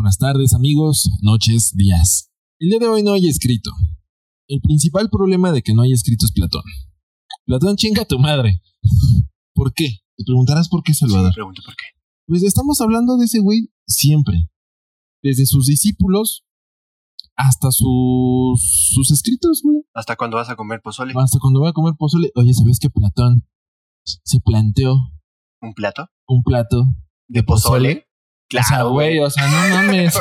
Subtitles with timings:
[0.00, 2.30] buenas tardes, amigos, noches, días.
[2.58, 3.70] El día de hoy no hay escrito.
[4.48, 6.62] El principal problema de que no hay escrito es Platón.
[7.44, 8.62] Platón chinga a tu madre.
[9.54, 9.98] ¿Por qué?
[10.16, 11.28] Te preguntarás por qué, Salvador.
[11.28, 11.84] Me pregunto por qué.
[12.26, 14.48] Pues estamos hablando de ese güey siempre.
[15.22, 16.46] Desde sus discípulos
[17.36, 19.82] hasta sus, sus escritos, güey.
[19.92, 21.12] ¿Hasta cuándo vas a comer pozole?
[21.14, 22.30] Hasta cuando voy a comer pozole.
[22.36, 23.46] Oye, ¿sabes que Platón
[24.02, 24.96] se planteó
[25.60, 26.08] ¿Un plato?
[26.26, 26.86] un plato
[27.28, 28.06] ¿De pozole?
[28.50, 30.14] Sea, güey, o sea, no mames.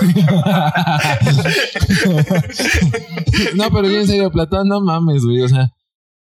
[3.56, 5.42] no, pero yo en serio, Platón, no mames, güey.
[5.42, 5.70] O sea,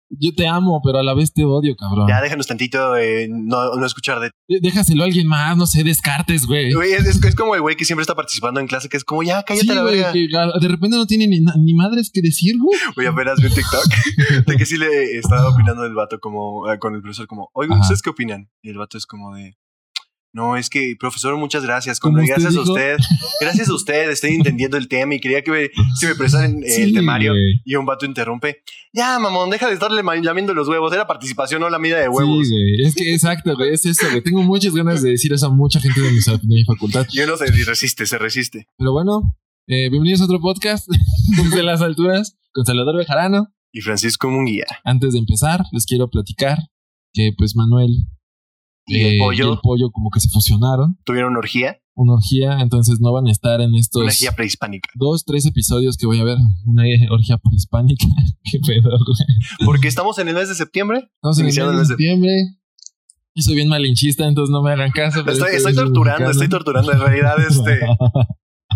[0.09, 2.07] yo te amo, pero a la vez te odio, cabrón.
[2.07, 4.31] Ya déjanos tantito eh, no, no escuchar de...
[4.47, 6.73] Déjaselo a alguien más, no sé, descartes, güey.
[6.73, 9.43] Güey, es, como el güey que siempre está participando en clase, que es como, ya,
[9.43, 10.51] cállate Sí, la güey, verga.
[10.59, 12.79] de repente no tiene ni, ni madres que decir, güey.
[12.95, 16.71] Voy a ver, hazme un TikTok de que sí le estaba opinando el vato como,
[16.71, 17.81] eh, con el profesor como, oiga, Ajá.
[17.81, 18.49] ¿ustedes qué opinan?
[18.61, 19.57] Y el vato es como de...
[20.35, 21.97] No, es que, profesor, muchas gracias.
[21.97, 22.63] Como gracias a dijo.
[22.63, 22.97] usted.
[23.39, 26.65] Gracias a usted, estoy entendiendo el tema y quería que me, si me prestaran eh,
[26.65, 27.31] el Sí, temario.
[27.31, 27.61] güey.
[27.63, 28.61] Y un vato interrumpe.
[28.91, 30.91] Ya, mamón, deja de estarle lamiendo los huevos.
[30.91, 32.45] Era participación, no la mida de huevos.
[32.49, 32.85] Sí, güey.
[32.85, 33.73] Es que exacto, güey.
[33.73, 34.21] Es eso, güey.
[34.21, 37.07] Tengo muchas ganas de decir eso a mucha gente de mi, de mi facultad.
[37.13, 38.67] y uno se resiste, se resiste.
[38.77, 39.37] Pero bueno,
[39.67, 40.85] eh, bienvenidos a otro podcast
[41.43, 43.53] desde las alturas con Salvador Bejarano.
[43.71, 44.65] Y Francisco Munguía.
[44.83, 46.57] Antes de empezar, les quiero platicar
[47.13, 47.89] que pues Manuel
[48.87, 52.13] Y el eh, pollo y el pollo como que se fusionaron, tuvieron una orgía, una
[52.13, 54.89] orgía, entonces no van a estar en estos una orgía prehispánica.
[54.95, 58.05] dos, tres episodios que voy a ver, una orgía prehispánica.
[58.51, 59.65] Qué pedo, güey.
[59.65, 61.09] Porque estamos en el mes de septiembre.
[61.15, 62.31] Estamos en el Iniciando mes de el mes de- septiembre.
[63.37, 65.19] Y soy bien malinchista, entonces no me hagan caso.
[65.19, 66.91] Estoy, esto estoy es torturando, estoy torturando.
[66.93, 67.79] En realidad, este.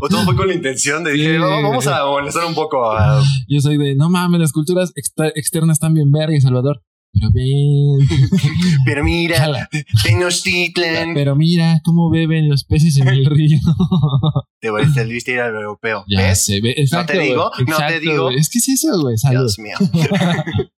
[0.02, 1.42] O todo fue con la intención de dije, Sí.
[1.44, 3.22] "Oh, vamos a molestar un poco a.
[3.50, 6.82] Yo soy de, no mames, las culturas exter- externas están bien verga y Salvador.
[7.12, 8.08] Pero ven,
[8.86, 9.68] Pero mira.
[10.04, 11.14] Tenochtitlan.
[11.14, 13.58] Pero mira cómo beben los peces en el río.
[14.62, 16.06] Te volviste a ir al europeo.
[16.08, 16.46] ya ¿Ves?
[16.46, 16.74] se ve.
[16.78, 18.30] Exacto, te digo, no te digo.
[18.30, 19.16] Es que sí, eso, güey.
[19.30, 19.76] Dios mío.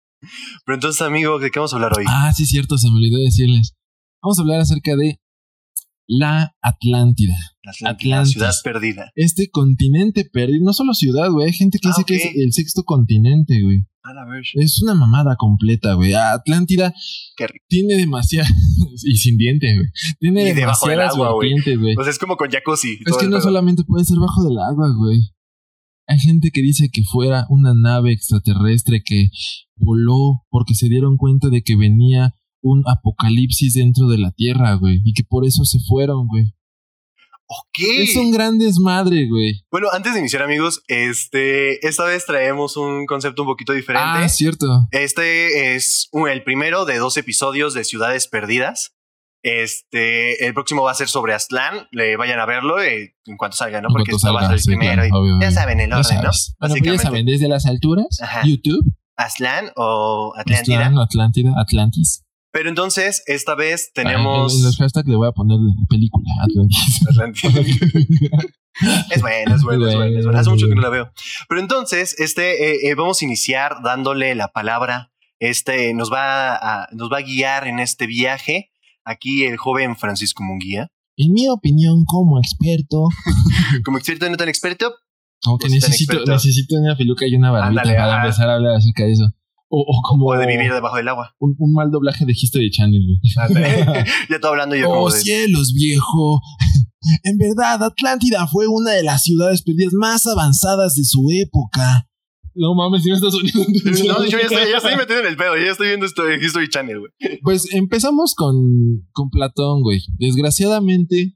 [0.65, 2.05] Pero entonces, amigo, ¿de qué vamos a hablar hoy?
[2.07, 3.73] Ah, sí, cierto, se me olvidó decirles.
[4.21, 5.19] Vamos a hablar acerca de
[6.13, 7.35] la Atlántida.
[7.63, 8.33] la, Atlántida, Atlantis.
[8.33, 9.11] ciudad perdida.
[9.15, 10.65] Este continente perdido.
[10.65, 11.47] No solo ciudad, güey.
[11.47, 12.21] Hay gente que Ah, dice que ok.
[12.35, 13.85] es el sexto continente, güey.
[14.03, 14.43] A la ver.
[14.55, 16.13] Es una mamada completa, güey.
[16.13, 16.93] Atlántida
[17.37, 17.63] Qué rico.
[17.69, 18.49] tiene demasiada.
[19.05, 19.87] y sin diente, güey.
[20.19, 21.95] Tiene Y debajo del demasiadas agua, güey.
[21.95, 22.97] Pues es como con jacuzzi.
[23.05, 23.41] Es que no pedo.
[23.41, 25.19] solamente puede ser bajo del agua, güey.
[26.07, 29.29] Hay gente que dice que fuera una nave extraterrestre que
[29.77, 35.01] voló porque se dieron cuenta de que venía un apocalipsis dentro de la Tierra, güey.
[35.03, 36.53] Y que por eso se fueron, güey.
[37.47, 37.79] Ok.
[37.99, 39.65] Es un gran desmadre, güey.
[39.69, 44.07] Bueno, antes de iniciar, amigos, este, esta vez traemos un concepto un poquito diferente.
[44.07, 44.87] Ah, cierto.
[44.91, 48.93] Este es un- el primero de dos episodios de Ciudades Perdidas.
[49.43, 51.87] Este, el próximo va a ser sobre Aztlán.
[51.91, 53.89] Le vayan a verlo eh, en cuanto salga, ¿no?
[53.89, 55.01] En Porque cuanto esto va a ser el salga, sí, primero.
[55.09, 56.21] claro, y ya saben el orden, ¿no?
[56.59, 58.43] Bueno, pues ya saben, desde las alturas, Ajá.
[58.45, 58.85] YouTube,
[59.17, 60.77] Aztlán o Atlántida.
[60.85, 62.23] Aztlán, Atlántida, Atlantis.
[62.51, 64.55] Pero entonces, esta vez En, tenemos.
[64.55, 65.57] en los hashtags le voy a poner
[65.89, 66.25] película.
[69.11, 70.39] Es bueno, es bueno, es bueno, es bueno.
[70.39, 71.11] Hace mucho que no la veo.
[71.49, 75.11] Pero entonces, este, eh, eh, vamos a iniciar dándole la palabra.
[75.39, 78.71] Este nos va a, nos va a guiar en este viaje.
[79.03, 80.87] Aquí el joven Francisco Munguía.
[81.17, 83.09] En mi opinión, como experto,
[83.85, 84.93] Como experto y no tan experto,
[85.59, 86.31] Pues necesito, experto.
[86.31, 88.23] necesito una peluca y una barbita Ándale, para ah.
[88.23, 89.25] empezar a hablar acerca de eso.
[89.73, 91.33] O, o como puede vivir debajo del agua.
[91.39, 93.01] un, un mal doblaje de History Channel.
[93.01, 93.63] güey.
[94.29, 95.19] ya todo hablando yo como oh de.
[95.19, 96.41] cielos, viejo.
[97.23, 102.07] En verdad, Atlántida fue una de las ciudades perdidas más avanzadas de su época.
[102.53, 103.33] No mames, si me estás.
[103.33, 106.43] No, yo ya estoy, ya estoy metido en el pedo, ya estoy viendo esto en
[106.43, 107.39] History Channel, güey.
[107.41, 110.01] Pues empezamos con, con Platón, güey.
[110.19, 111.35] Desgraciadamente,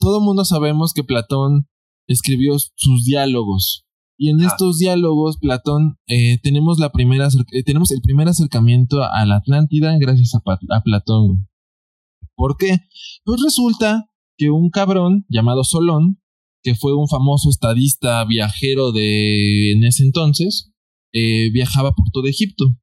[0.00, 1.68] todo mundo sabemos que Platón
[2.08, 3.84] escribió sus diálogos.
[4.22, 4.48] Y en Ah.
[4.48, 9.96] estos diálogos, Platón, eh, tenemos, la primera, eh, tenemos el primer acercamiento a la Atlántida
[9.98, 11.48] gracias a, a Platón.
[12.36, 12.80] ¿Por qué?
[13.24, 16.20] Pues resulta que un cabrón llamado Solón,
[16.62, 20.70] que fue un famoso estadista viajero de en ese entonces,
[21.14, 22.76] eh, viajaba por todo Egipto.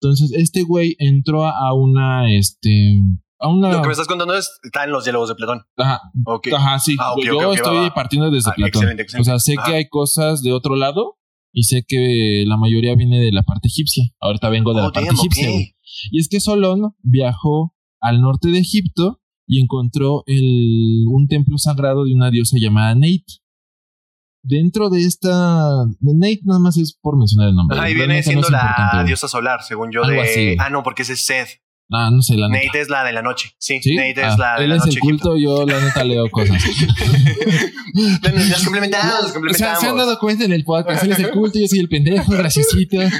[0.00, 3.00] Entonces, este güey entró a una, este,
[3.42, 3.70] a una...
[3.72, 5.62] Lo que me estás contando es, está en los diálogos de Platón.
[5.76, 6.48] Ajá, Ok.
[6.56, 6.96] ajá, sí.
[6.98, 7.94] Ah, Yo estoy va, va.
[7.94, 8.68] partiendo desde Ah, Platón.
[8.68, 9.30] excelente, excelente.
[9.30, 9.66] O sea, sé Ajá.
[9.68, 11.18] que hay cosas de otro lado
[11.52, 14.04] y sé que la mayoría viene de la parte egipcia.
[14.20, 15.50] Ahorita vengo de Oh, la parte egipcia.
[15.50, 15.74] güey.
[16.10, 22.04] Y es que Solón viajó al norte de Egipto y encontró el, un templo sagrado
[22.04, 23.24] de una diosa llamada Neit.
[24.44, 25.84] Dentro de esta.
[26.00, 27.76] Neit nada más es por mencionar el nombre.
[27.76, 30.02] Realmente viene siendo la diosa solar, según yo.
[30.02, 30.28] Algo de...
[30.28, 30.56] así.
[30.58, 31.61] Ah, no, porque ese es Seth.
[31.92, 32.64] Ah, no sé, la neta.
[32.66, 33.50] Nate es la de la noche.
[33.58, 33.94] Sí, ¿Sí?
[33.94, 34.94] Nate Ah, es la de él la es noche.
[34.94, 36.62] el culto, yo la neta leo cosas.
[37.94, 39.80] Nos, nos complementamos, nos O sea, complementamos.
[39.80, 41.04] se han dado cuenta en el podcast.
[41.04, 42.96] Él es el culto, yo soy el pendejo, graciosito.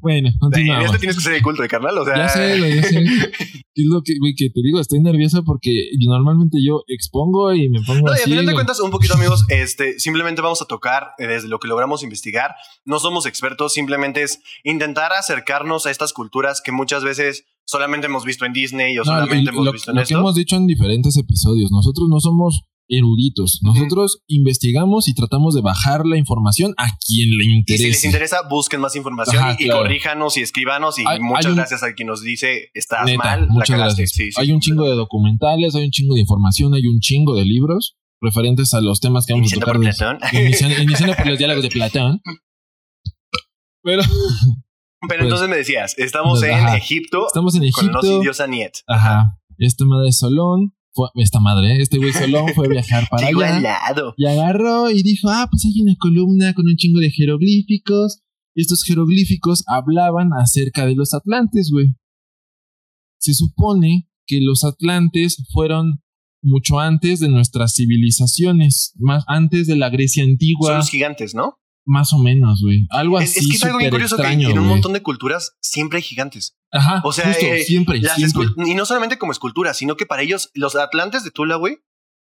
[0.00, 0.86] Bueno, En continuamos.
[0.86, 2.16] este tienes que ser el culto de carnal, o sea.
[2.16, 2.98] Ya sé, güey, ya sé.
[3.00, 5.70] Es lo que, güey, que te digo, estoy nervioso porque
[6.06, 8.22] normalmente yo expongo y me pongo No, y así.
[8.22, 8.54] al final de güey.
[8.54, 12.54] cuentas, un poquito, amigos, este, simplemente vamos a tocar eh, desde lo que logramos investigar.
[12.84, 18.24] No somos expertos, simplemente es intentar acercarnos a estas culturas que muchas veces solamente hemos
[18.24, 20.18] visto en Disney o No, solamente hemos lo, visto en lo que esto.
[20.18, 26.06] hemos dicho en diferentes episodios, nosotros no somos eruditos, nosotros investigamos y tratamos de bajar
[26.06, 29.82] la información a quien le Y si les interesa, busquen más información Ajá, y, claro.
[29.82, 30.98] corríjanos y escribanos.
[30.98, 34.10] Y Hay- muchas hay un- gracias a quien nos dice estás Neta, mal, muchas gracias.
[34.12, 34.40] Sí, sí.
[34.40, 37.96] hay un chingo de documentales, hay un chingo de información, hay un chingo de libros
[38.22, 39.76] referentes a los temas que vamos a Iniciando tocar.
[39.76, 40.40] por Platón.
[40.46, 42.20] Iniciando, iniciando por los diálogos de Platón.
[43.82, 44.02] Pero
[45.08, 46.76] Pero entonces me decías, estamos Pues, en ajá.
[46.76, 48.16] Egipto estamos en con los Egipto.
[48.16, 48.72] indios Aniet.
[48.86, 49.38] Ajá.
[49.58, 53.56] Esta madre Solón, fue, esta madre, este güey Solón fue a viajar para Llegó allá.
[53.56, 54.14] al lado.
[54.16, 58.20] Y agarró y dijo, ah, pues hay una columna con un chingo de jeroglíficos.
[58.54, 61.94] Y estos jeroglíficos hablaban acerca de los atlantes, güey.
[63.20, 66.02] Se supone que los atlantes fueron
[66.42, 71.58] mucho antes de nuestras civilizaciones, más antes de la Grecia Son antigua, los gigantes, ¿no?
[71.88, 72.86] Más o menos, güey.
[72.90, 75.02] Algo Es, así es que es algo bien curioso extraño, que en un montón de
[75.02, 76.56] culturas siempre hay gigantes.
[76.70, 80.50] Ajá, O sea, justo, eh, siempre, y no solamente como escultura, sino que para ellos
[80.54, 81.78] los atlantes de Tula, güey,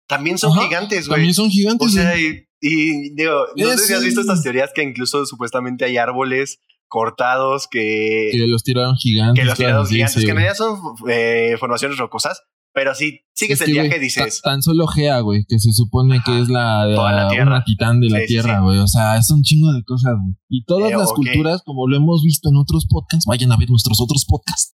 [0.08, 1.18] también son Ajá, gigantes, güey.
[1.18, 4.70] También son gigantes, O sea, y, y digo, no sé si has visto estas teorías
[4.74, 9.42] que incluso supuestamente hay árboles cortados que, que los tiraron gigantes.
[9.42, 10.78] que los así, gigantes, sí, que en realidad son
[11.08, 12.42] eh, formaciones rocosas,
[12.74, 15.72] pero sí, sigues Es el que, viaje dices, ta- Tan solo Gea, güey, que se
[15.72, 16.24] supone Ajá.
[16.24, 17.46] que es la, Toda la la- Tierra.
[17.56, 18.62] una titán de la Sí, Tierra, sí.
[18.64, 18.78] güey.
[18.78, 20.36] O sea, es un chingo de cosas, güey.
[20.48, 24.00] Y todas las culturas, como lo hemos visto en otros podcasts, vayan a ver nuestros
[24.00, 24.74] otros podcasts.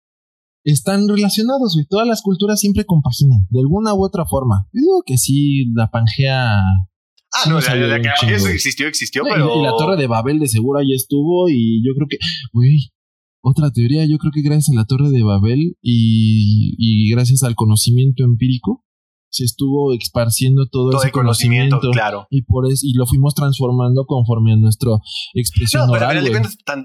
[0.63, 1.85] Están relacionados, güey.
[1.89, 4.67] Todas las culturas siempre compaginan, de alguna u otra forma.
[4.73, 6.57] Yo digo que sí, la Pangea.
[6.59, 6.87] ah,
[7.43, 9.59] sí no, la, la- la- chingo, eso existió, existió, pero...
[9.59, 11.47] Y la Torre de Babel de seguro ahí estuvo.
[11.49, 12.17] Y yo creo que,
[12.51, 12.91] güey,
[13.41, 17.55] otra teoría, yo creo que gracias a la Torre de Babel y, y gracias al
[17.55, 18.83] conocimiento empírico,
[19.29, 21.91] se estuvo esparciendo todo, todo ese el conocimiento, conocimiento.
[21.91, 22.27] claro.
[22.29, 24.91] Y por eso, y lo fuimos transformando conforme a nuestra
[25.33, 26.23] expresión No, oral,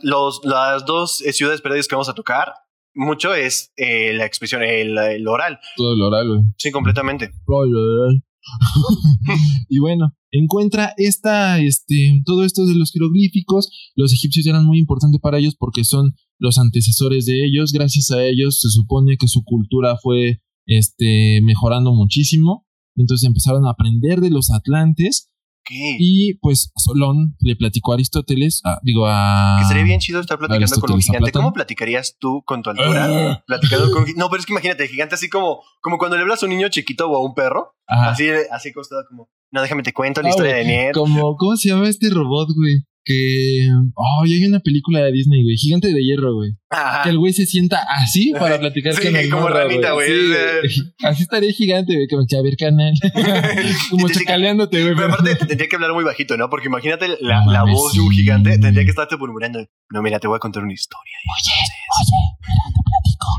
[0.02, 2.52] los, las dos eh, ciudades perdidas que vamos a tocar,
[2.94, 5.58] mucho es eh, la expresión, el, el oral.
[5.76, 6.40] Todo el oral, güey.
[6.58, 7.30] Sí, completamente.
[7.46, 8.24] Todo el oral.
[9.68, 13.92] y bueno, encuentra esta, este, todo esto de los jeroglíficos.
[13.94, 17.72] Los egipcios eran muy importantes para ellos porque son los antecesores de ellos.
[17.72, 22.66] Gracias a ellos se supone que su cultura fue, este, mejorando muchísimo.
[22.96, 25.30] Entonces empezaron a aprender de los atlantes
[25.64, 25.70] Ok.
[25.98, 29.56] y pues Solón le platicó a Aristóteles, a- digo a...
[29.60, 31.32] Que sería bien chido estar platicando con un gigante.
[31.32, 33.06] ¿Cómo platicarías tú con tu altura?
[33.32, 33.44] Ah.
[33.46, 36.42] Platicando con No, pero es que imagínate, el gigante así como, como cuando le hablas
[36.42, 37.74] a un niño chiquito o a un perro.
[37.86, 38.10] Ajá.
[38.10, 39.30] Así, así costado como.
[39.52, 40.94] No, déjame te cuento la Ah, historia de Niet.
[40.94, 42.82] Como, ¿cómo se llama este robot, güey?
[43.04, 43.66] Que.
[43.94, 45.56] Oh, ya hay una película de Disney, güey.
[45.56, 46.52] Gigante de hierro, güey.
[46.70, 47.02] Ajá.
[47.02, 50.08] Que el güey se sienta así para platicar Sí, con el como ranita, güey.
[50.08, 51.10] Sí, güey.
[51.10, 52.06] Así estaría gigante, güey.
[52.08, 52.92] Que me eche a ver, canal.
[53.90, 54.94] como Y te- chacaleándote, güey.
[54.94, 56.48] Pero aparte te tendría que hablar muy bajito, ¿no?
[56.48, 59.66] Porque imagínate la, No la mames, voz de un gigante, tendría que estarte murmurando.
[59.90, 61.12] No, mira, te voy a contar una historia.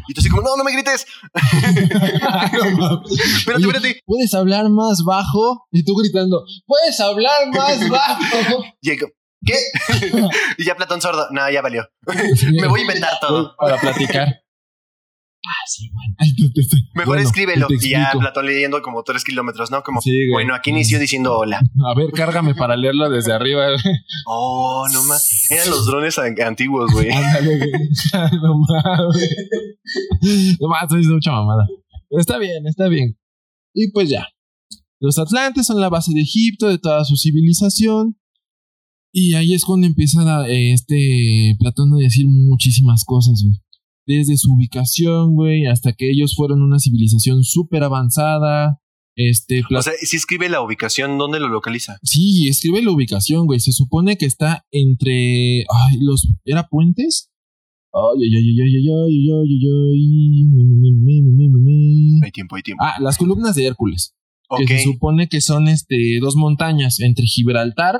[0.07, 1.05] Y tú así como, no, no me grites.
[1.33, 3.99] Espérate, Oye, espérate.
[4.05, 5.65] ¿Puedes hablar más bajo?
[5.71, 8.63] Y tú gritando, ¿puedes hablar más bajo?
[8.81, 9.11] Y como,
[9.45, 9.53] ¿Qué?
[10.57, 11.27] y ya Platón sordo.
[11.31, 11.87] No, ya valió.
[12.61, 13.55] Me voy a inventar todo.
[13.57, 14.39] Para platicar.
[15.45, 15.91] Ah, sí,
[16.55, 16.61] te-
[16.93, 17.67] Mejor bueno, escríbelo.
[17.69, 18.11] Y ya.
[18.17, 19.83] Platón leyendo como tres kilómetros, ¿no?
[19.83, 21.57] Como, Sí, bueno, aquí inició diciendo hola.
[21.59, 23.65] A ver, cárgame para leerlo desde arriba.
[24.25, 25.51] Oh, no más.
[25.51, 27.11] Eran los drones an- antiguos, güey.
[27.11, 27.71] Ándale, güey.
[28.41, 30.57] No mames.
[30.61, 31.67] No mames, es mucha mamada.
[32.09, 33.17] Pero está bien, está bien.
[33.73, 34.29] Y pues ya.
[35.01, 38.17] Los atlantes son la base de Egipto, de toda su civilización.
[39.15, 43.55] Y ahí es cuando empieza eh, este Platón a decir muchísimas cosas, güey.
[44.07, 48.79] Desde su ubicación, güey, hasta que ellos fueron una civilización súper avanzada.
[49.15, 51.99] Este, O sea, si escribe la ubicación, ¿dónde lo localiza?
[52.01, 53.59] Sí, escribe la ubicación, güey.
[53.59, 55.59] Se supone que está entre.
[55.59, 56.27] Ay, los.
[56.43, 57.29] ¿Era puentes?
[57.93, 60.03] Ay, ay, ay, ay, ay, ay, ay, ay,
[61.67, 62.19] ay.
[62.23, 62.83] Hay tiempo, hay tiempo.
[62.83, 64.15] Ah, las columnas de Hércules.
[64.49, 64.61] ok.
[64.67, 67.99] Que se supone que son este dos montañas entre Gibraltar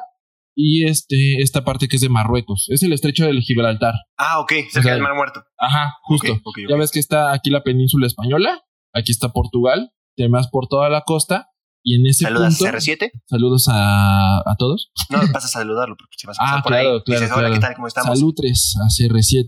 [0.55, 2.67] y este esta parte que es de Marruecos.
[2.69, 3.93] Es el estrecho del Gibraltar.
[4.17, 4.51] Ah, ok.
[4.71, 5.43] Cerca O sea, del Mar Muerto.
[5.57, 6.31] Ajá, justo.
[6.33, 6.69] Ok, ok, ok.
[6.69, 8.61] Ya ves que está aquí la península española,
[8.93, 11.47] aquí está Portugal, te vas por toda la costa
[11.85, 12.77] y en ese ¿Saludas punto.
[12.77, 13.11] CR7?
[13.25, 14.91] Saludos a, a todos.
[15.09, 17.01] No, vas a saludarlo porque si vas a pasar Ah, por claro, ahí.
[17.03, 17.53] claro, dices, hola, claro.
[17.55, 17.75] ¿qué tal?
[17.75, 18.17] ¿Cómo estamos?
[18.19, 19.47] Salutres a CR7.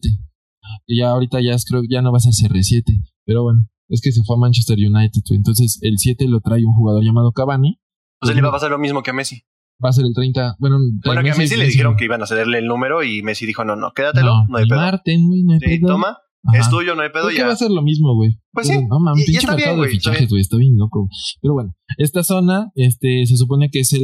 [0.88, 2.83] Y ya ahorita ya es, creo que ya no va a ser CR7.
[3.25, 5.21] Pero bueno, es que se fue a Manchester United.
[5.31, 7.79] Entonces el 7 lo trae un jugador llamado Cavani.
[8.21, 9.43] O sea, le va a pasar lo mismo que a Messi.
[9.84, 10.55] Va a ser el 30.
[10.60, 13.46] Bueno, Bueno, que a Messi le dijeron que iban a cederle el número y Messi
[13.46, 14.79] dijo, no, no, quédatelo, no, hay el pedo.
[14.79, 15.88] Marten, güey, no hay Sí, pedo.
[15.89, 16.17] toma,
[16.48, 16.60] Ajá.
[16.60, 17.48] es tuyo, no hay pedo ya.
[17.48, 18.39] va a ser lo mismo, güey.
[18.53, 20.41] Pues Pero, sí, No mames, y- pinche está bien, de fichajes, güey.
[20.41, 21.10] Está bien loco.
[21.41, 24.03] Pero bueno, esta zona, este, se supone que es el,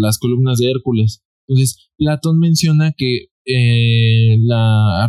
[0.00, 1.22] las columnas de Hércules.
[1.48, 5.06] Entonces, Platón menciona que eh, la,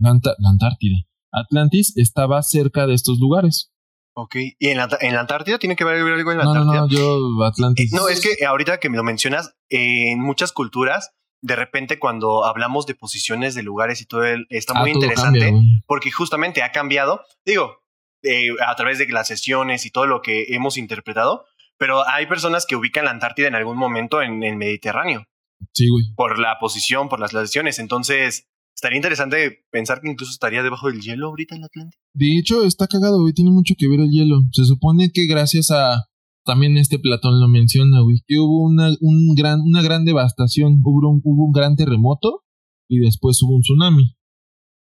[0.00, 0.96] la Anta- la Antártida,
[1.32, 3.70] Atlantis, estaba cerca de estos lugares.
[4.18, 6.80] Ok, ¿y en la, en la Antártida tiene que ver algo en la No, Antártida?
[6.80, 7.92] no, yo Eh, Atlantis.
[7.92, 11.10] no, es que ahorita que me lo mencionas, eh, en muchas culturas,
[11.42, 15.40] de repente cuando hablamos de posiciones de lugares y todo, el- está Ah, muy interesante
[15.40, 17.82] cambia, porque justamente ha cambiado, digo,
[18.22, 21.44] eh, a través de las sesiones y todo lo que hemos interpretado,
[21.78, 25.26] pero hay personas que ubican la Antártida en algún momento en el Mediterráneo
[25.74, 26.04] Sí, güey.
[26.16, 27.78] por la posición, por las sesiones.
[27.78, 31.98] Entonces, estaría interesante pensar que incluso estaría debajo del hielo ahorita en la Atlántida.
[32.14, 33.32] De hecho, está cagado, güey.
[33.32, 34.42] Tiene mucho que ver el hielo.
[34.52, 36.04] Se supone que gracias a.
[36.44, 38.18] También este Platón lo menciona, güey.
[38.26, 40.80] Que hubo una, un gran, una gran devastación.
[40.84, 42.44] Hubo un, hubo un gran terremoto
[42.88, 44.16] y después hubo un tsunami.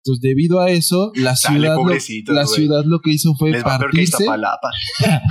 [0.06, 3.52] Entonces, debido a eso, la Dale, ciudad, lo, pobrecitos, la ciudad lo que hizo fue
[3.52, 4.24] Les va peor que partirse.
[4.24, 4.70] Iztapalapa.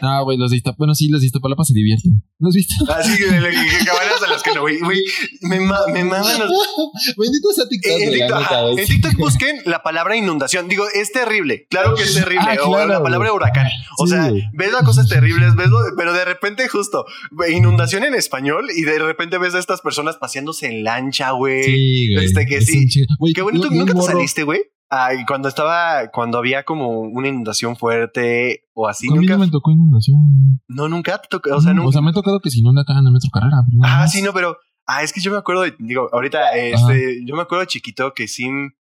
[0.00, 0.78] Ah, güey, los de Iztapalapa.
[0.78, 2.22] Bueno, sí, los de Iztapalapa se divierten.
[2.38, 2.74] ¿No has visto?
[2.92, 4.78] Así que, cabanas a las que no, güey.
[4.80, 5.00] güey,
[5.42, 6.50] Me, ma- me maman los
[7.16, 8.78] Bendito sea TikTok, En ajá, güey.
[8.80, 10.68] en TikTok busquen la palabra inundación.
[10.68, 11.66] Digo, es terrible.
[11.70, 12.44] Claro que es terrible.
[12.48, 13.66] Ah, o claro, la palabra huracán.
[13.98, 14.42] O Sí, sea, güey.
[14.54, 17.04] ves las cosas terribles, ves lo- pero de repente justo
[17.52, 21.62] inundación en español y de repente ves a estas personas paseándose en lancha, güey.
[21.64, 22.24] Sí, güey.
[22.26, 22.86] Este que Es sí.
[23.18, 23.68] Güey, Qué bonito.
[23.72, 24.60] Un- un ¿Nunca te saliste, güey?
[24.94, 29.34] Ay, cuando estaba, cuando había como una inundación fuerte o así, A mí nunca.
[29.34, 30.60] no me tocó inundación.
[30.68, 31.54] No, nunca te tocó.
[31.56, 32.00] O sea, Mm, nunca.
[32.02, 33.56] me ha tocado que si inunda acá en la metro carrera.
[33.84, 34.12] Ah, más.
[34.12, 34.56] sí, no, pero.
[34.86, 38.26] Ah, es que yo me acuerdo, de- digo, ahorita, este, yo me acuerdo chiquito que
[38.28, 38.48] sí,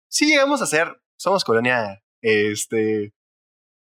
[0.10, 3.14] sí llegamos a ser, somos colonia, este,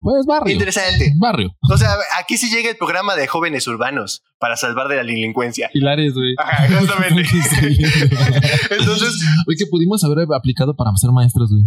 [0.00, 0.52] Pues barrio.
[0.52, 1.12] interesante.
[1.19, 1.50] Barrio.
[1.71, 5.69] O sea, aquí sí llega el programa de jóvenes urbanos para salvar de la delincuencia.
[5.73, 6.35] Pilares, güey.
[6.38, 7.23] Ajá, justamente.
[8.71, 11.64] Entonces, Oye, que pudimos haber aplicado para ser maestros, güey.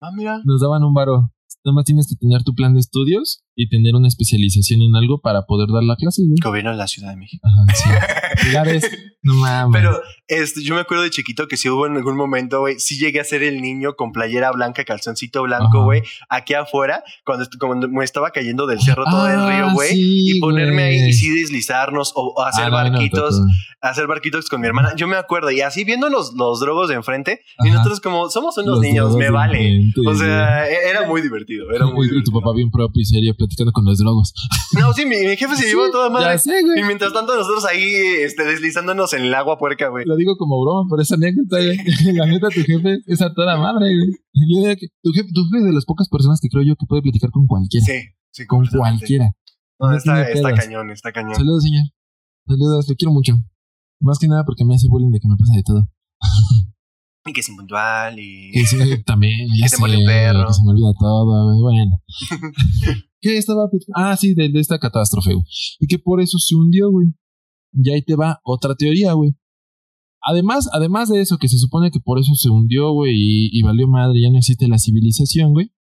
[0.00, 0.40] ah, mira.
[0.44, 1.32] Nos daban un varo.
[1.64, 5.20] Nada más tienes que tener tu plan de estudios y tener una especialización en algo
[5.20, 6.36] para poder dar la clase, güey.
[6.42, 7.46] Gobierno de la Ciudad de México.
[7.46, 8.44] Ajá, sí.
[8.46, 8.90] Pilares,
[9.22, 9.80] no mames.
[9.82, 12.98] Pero este, yo me acuerdo de chiquito que si hubo en algún momento, güey, sí
[12.98, 17.88] llegué a ser el niño con playera blanca, calzoncito blanco, güey, aquí afuera, cuando, cuando
[17.88, 19.90] me estaba cayendo del cerro todo el Ah, río, güey.
[19.90, 21.02] sí, y ponerme güey.
[21.02, 23.40] ahí y sí deslizarnos o, o hacer Ah, no, no barquitos,
[23.82, 24.94] hacer barquitos con mi hermana.
[24.96, 27.76] Yo me acuerdo, y así viendo los, los drogos de enfrente, y Ajá.
[27.76, 29.58] nosotros como somos unos Los niños, me vale.
[29.58, 30.16] enfrente, O güey.
[30.16, 32.40] sea, e- era muy divertido, era muy Y- y tu divertido.
[32.40, 34.32] papá bien propio y serio platicando con los drogos.
[34.78, 36.32] No, sí, mi, mi jefe se llevó a toda madre.
[36.32, 36.80] Ya sé, güey.
[36.80, 37.84] Y mientras tanto nosotros ahí
[38.24, 40.06] este, deslizándonos en el agua puerca, güey.
[40.06, 41.58] Lo digo como broma, pero esa anécdota.
[42.14, 44.10] La neta, tu jefe es a toda madre, güey.
[44.32, 46.74] Yo diría que tu jefe, tu jefe es de las pocas personas que creo yo
[46.76, 47.84] que puede platicar con cualquiera.
[47.84, 49.30] Sí, sí, con cualquiera.
[49.78, 51.34] No, No está, está cañón, está cañón.
[51.34, 51.84] Saludos, señor.
[52.46, 53.34] Saludos, lo quiero mucho.
[54.00, 55.88] Más que nada porque me hace bullying de que me pasa de todo.
[57.24, 58.52] Y que es impuntual y...
[58.66, 58.76] Sí,
[59.06, 60.46] también, ya Que se muere un perro.
[60.46, 61.60] Que se me olvida todo, güey.
[61.60, 62.02] Bueno.
[63.20, 63.68] ¿Qué estaba?
[63.94, 65.44] Ah, sí, de, de esta catástrofe, güey.
[65.78, 67.08] Y que por eso se hundió, güey.
[67.74, 69.36] Y ahí te va otra teoría, güey.
[70.24, 73.62] Además, además de eso, que se supone que por eso se hundió, güey, y, y
[73.62, 75.72] valió madre, ya no existe la civilización, güey.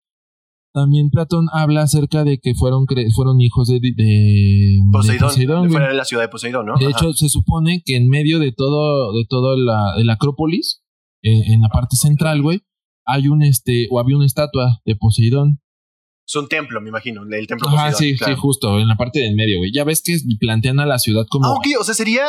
[0.73, 5.63] También Platón habla acerca de que fueron, cre- fueron hijos de, de, de Poseidón, Poseidón,
[5.63, 5.71] de güey.
[5.73, 6.75] fuera de la ciudad de Poseidón, ¿no?
[6.79, 6.97] De Ajá.
[6.97, 10.83] hecho, se supone que en medio de todo, de todo la, el Acrópolis,
[11.23, 12.62] eh, en la parte central, güey,
[13.07, 15.61] hay un este, o había una estatua de Poseidón.
[16.27, 17.99] es un templo, me imagino, el templo Ajá, Poseidón.
[17.99, 18.35] sí, claro.
[18.35, 19.73] sí, justo, en la parte del medio, güey.
[19.75, 21.47] Ya ves que plantean a la ciudad como.
[21.47, 22.25] Ah, ok, o sea, sería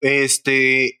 [0.00, 1.00] este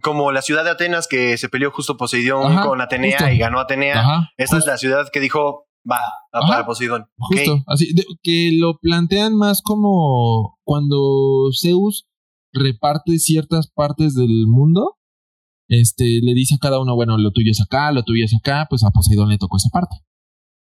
[0.00, 3.32] como la ciudad de Atenas que se peleó justo Poseidón Ajá, con Atenea justo.
[3.32, 4.00] y ganó Atenea.
[4.00, 4.30] Ajá.
[4.38, 5.98] Esta justo, es la ciudad que dijo, va,
[6.32, 7.06] Ajá, para Poseidón.
[7.18, 12.06] Justo, así, de- que lo plantean más como cuando Zeus
[12.54, 14.96] reparte ciertas partes del mundo.
[15.74, 18.66] Este, le dice a cada uno, bueno, lo tuyo es acá, lo tuyo es acá,
[18.68, 19.96] pues a Poseidón le tocó esa parte.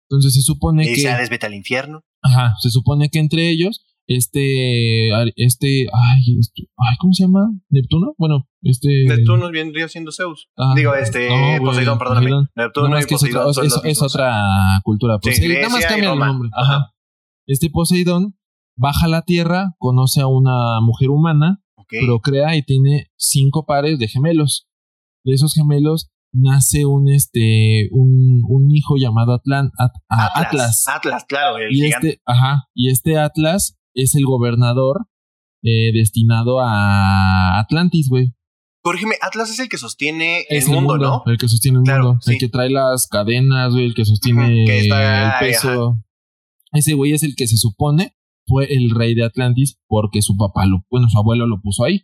[0.07, 1.01] Entonces se supone Y que.
[1.01, 2.01] se vete al infierno.
[2.21, 7.47] Ajá, se supone que entre ellos, este, este, ay, este- ay, ¿cómo se llama?
[7.69, 8.13] ¿Neptuno?
[8.19, 9.05] Bueno, este.
[9.07, 10.47] Neptuno vendría siendo Zeus.
[10.57, 12.25] ah, Digo, este, no, Poseidón, perdóname.
[12.29, 12.49] Poseidón.
[12.55, 14.15] Neptuno más y que es Poseidón es, los es mismos.
[14.15, 15.17] otra cultura.
[15.23, 16.49] Sí, Poseidón, nada más cambia el nombre.
[16.53, 16.91] Ajá.
[17.47, 18.35] Este Poseidón
[18.77, 21.63] baja a la tierra, conoce a una mujer humana,
[22.05, 24.67] procrea y tiene cinco pares de gemelos.
[25.29, 30.85] De esos gemelos nace un este un, un hijo llamado Atlan, At- a- Atlas.
[30.87, 32.09] Atlas, claro, el Y gigante.
[32.09, 35.07] este, ajá, y este Atlas es el gobernador
[35.63, 38.33] eh, destinado a Atlantis, güey.
[38.81, 41.23] Corrígeme, Atlas es el que sostiene Es el mundo, ¿no?
[41.25, 42.21] El que sostiene el Claro, mundo.
[42.21, 42.33] sí.
[42.33, 45.97] El que trae las cadenas, güey, el que sostiene Ujú, que está- el peso.
[46.71, 48.15] Ese güey es el que se supone
[48.47, 52.03] fue el rey de Atlantis porque su papá, lo, bueno, su abuelo lo puso ahí.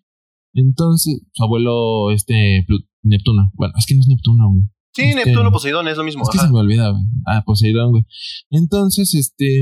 [0.53, 2.65] Entonces, su abuelo, este,
[3.05, 3.51] Neptuno.
[3.53, 4.63] Bueno, es que no es Neptuno, güey.
[4.95, 6.23] Sí, Este- Neptuno, Poseidón, es lo mismo.
[6.23, 6.47] Es que ajá.
[6.47, 7.03] se me olvida, güey.
[7.25, 8.03] Ah, Poseidón, güey.
[8.49, 9.59] Entonces, este,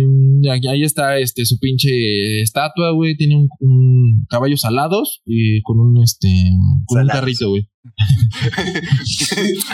[0.51, 3.17] ahí ahí está, este, su pinche estatua, güey.
[3.17, 6.29] Tiene un, un caballos alados y con un, este,
[6.85, 7.67] con un carrito, güey.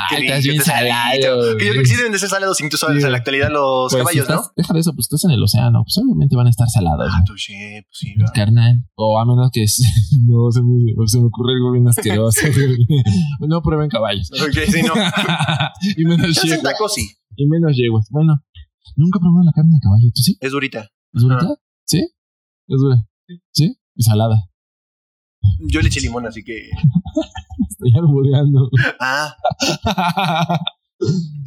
[0.10, 3.18] Ay, estás bien salado, Que yo sí deben de ser salados incluso Sí, en la
[3.18, 4.40] actualidad los Pues, caballos, si ¿no?
[4.40, 7.08] estás- Deja de eso, pues estás en el océano, pues obviamente van a estar salados,
[7.10, 7.26] Ah, güey.
[7.26, 8.34] touché, pues sí, ¿verdad?
[8.34, 8.84] Carnal.
[8.96, 9.66] O a menos que
[10.26, 12.42] no se me, se me ocurre algo bien asqueroso.
[13.48, 14.30] no prueben caballos.
[14.34, 14.94] Ok, sí, no.
[15.98, 16.94] y menos yeguas.
[16.94, 18.08] sí, Y menos yeguas.
[18.12, 18.42] Bueno,
[18.96, 20.08] nunca probé la carne de caballo.
[20.14, 20.38] ¿Tú sí?
[20.40, 20.90] es durita.
[21.14, 21.40] ¿Es dura?
[21.86, 22.00] ¿Sí?
[22.68, 22.96] Es dura.
[23.52, 23.76] ¿Sí?
[23.96, 24.49] Y salada.
[25.60, 26.70] Yo le eché limón, así que.
[27.70, 28.70] Estoy albureando.
[29.00, 29.36] Ah,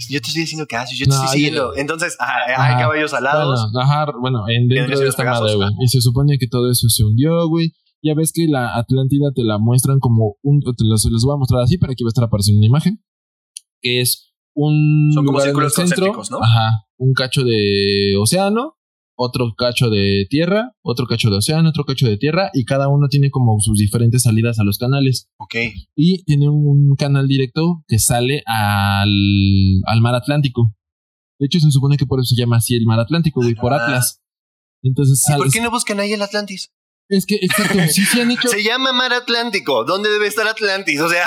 [0.09, 1.77] yo te estoy diciendo que haces, yo te No, estoy siguiendo.
[1.77, 3.71] Entonces, ajá, hay caballos alados.
[3.73, 5.71] Bueno, ajá, bueno, en dentro de esta madre, Pegasus, güey.
[5.81, 7.73] Y se supone que todo eso se hundió, güey.
[8.03, 10.61] Ya ves que la Atlántida te la muestran como un.
[10.61, 13.03] Te los, les voy a mostrar así para que va a estar apareciendo una imagen.
[13.81, 15.11] Que es un.
[15.15, 15.97] Son como círculos centro.
[15.97, 16.39] concéntricos, ¿no?
[16.43, 16.87] Ajá.
[16.97, 18.77] Un cacho de océano,
[19.25, 22.51] otro cacho de tierra, otro cacho de océano, otro cacho de tierra.
[22.55, 25.29] Y cada uno tiene como sus diferentes salidas a los canales.
[25.39, 25.55] Ok.
[25.97, 29.11] Y tiene un canal directo que sale al,
[29.87, 30.75] al mar Atlántico.
[31.39, 33.73] De hecho, se supone que por eso se llama así el mar Atlántico, güey, por
[33.73, 33.85] Ah.
[33.85, 34.21] Atlas.
[34.83, 35.39] Entonces ¿Y sale.
[35.39, 36.73] por qué no buscan ahí el Atlantis?
[37.09, 39.85] Es que, exacto, sí se han hecho, Se llama Mar Atlántico.
[39.85, 41.01] ¿Dónde debe estar Atlantis?
[41.01, 41.25] O sea,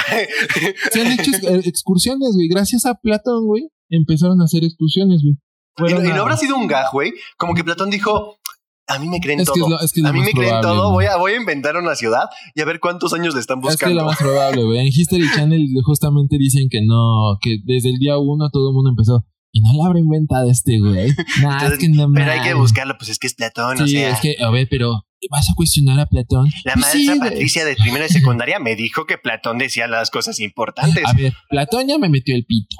[0.92, 2.48] se han hecho eh, excursiones, güey.
[2.48, 5.36] Gracias a Platón, güey, empezaron a hacer excursiones, güey.
[5.78, 7.14] Y, y no habrá sido un gaj, güey.
[7.38, 8.38] Como que Platón dijo:
[8.88, 9.70] A mí me creen Es que es todo.
[9.78, 10.92] lo, es que es lo a mí me creen todo.
[10.92, 13.64] Voy a, voy a inventar una ciudad y a ver cuántos años le están Es
[13.64, 14.02] que es buscando.
[14.02, 14.80] lo más probable, güey.
[14.80, 18.90] En History Channel justamente dicen que no, que desde el día uno todo el mundo
[18.92, 19.26] empezó.
[19.52, 21.12] Y no la habrá inventado este güey.
[21.42, 23.82] Nah, Entonces, es que no Pero hay que buscarlo, pues es que es Platón.
[23.82, 26.50] o Sí, sea, es que, a ver, pero vas a cuestionar a Platón.
[26.66, 27.20] la Pues maestra sí.
[27.22, 31.04] Patricia de primero de secundaria me dijo que Platón decía las cosas importantes.
[31.08, 32.76] A ver, Platón ya me metió el pito.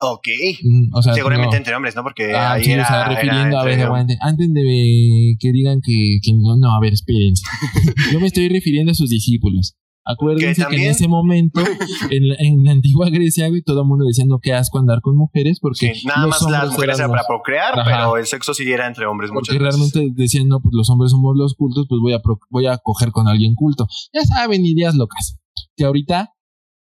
[0.00, 0.28] Ok.
[0.62, 1.58] Mm, O sea, Seguramente no.
[1.58, 2.02] entre hombres, ¿no?
[2.02, 4.16] Porque Ah, ahí sí, era, o sea, refiriendo, a ver, aguante.
[4.20, 7.42] Antes de que digan que, que no, no, a ver, espérense.
[8.12, 9.74] Yo me estoy refiriendo a sus discípulos.
[10.10, 11.60] Acuérdense que, en ese momento,
[12.10, 15.02] en la, en la antigua Grecia, güey, todo el mundo decía no qué asco andar
[15.02, 17.84] con mujeres porque Sí, nada los más las hombres mujeres éramos- era para procrear, Ajá.
[17.84, 19.92] pero el sexo sí era entre hombres muchas Porque veces.
[19.92, 22.78] realmente decían, no, pues los hombres somos los cultos, pues voy a, pro- voy a
[22.78, 23.86] coger con alguien culto.
[24.14, 25.38] Ya saben, ideas locas.
[25.76, 26.32] Que ahorita,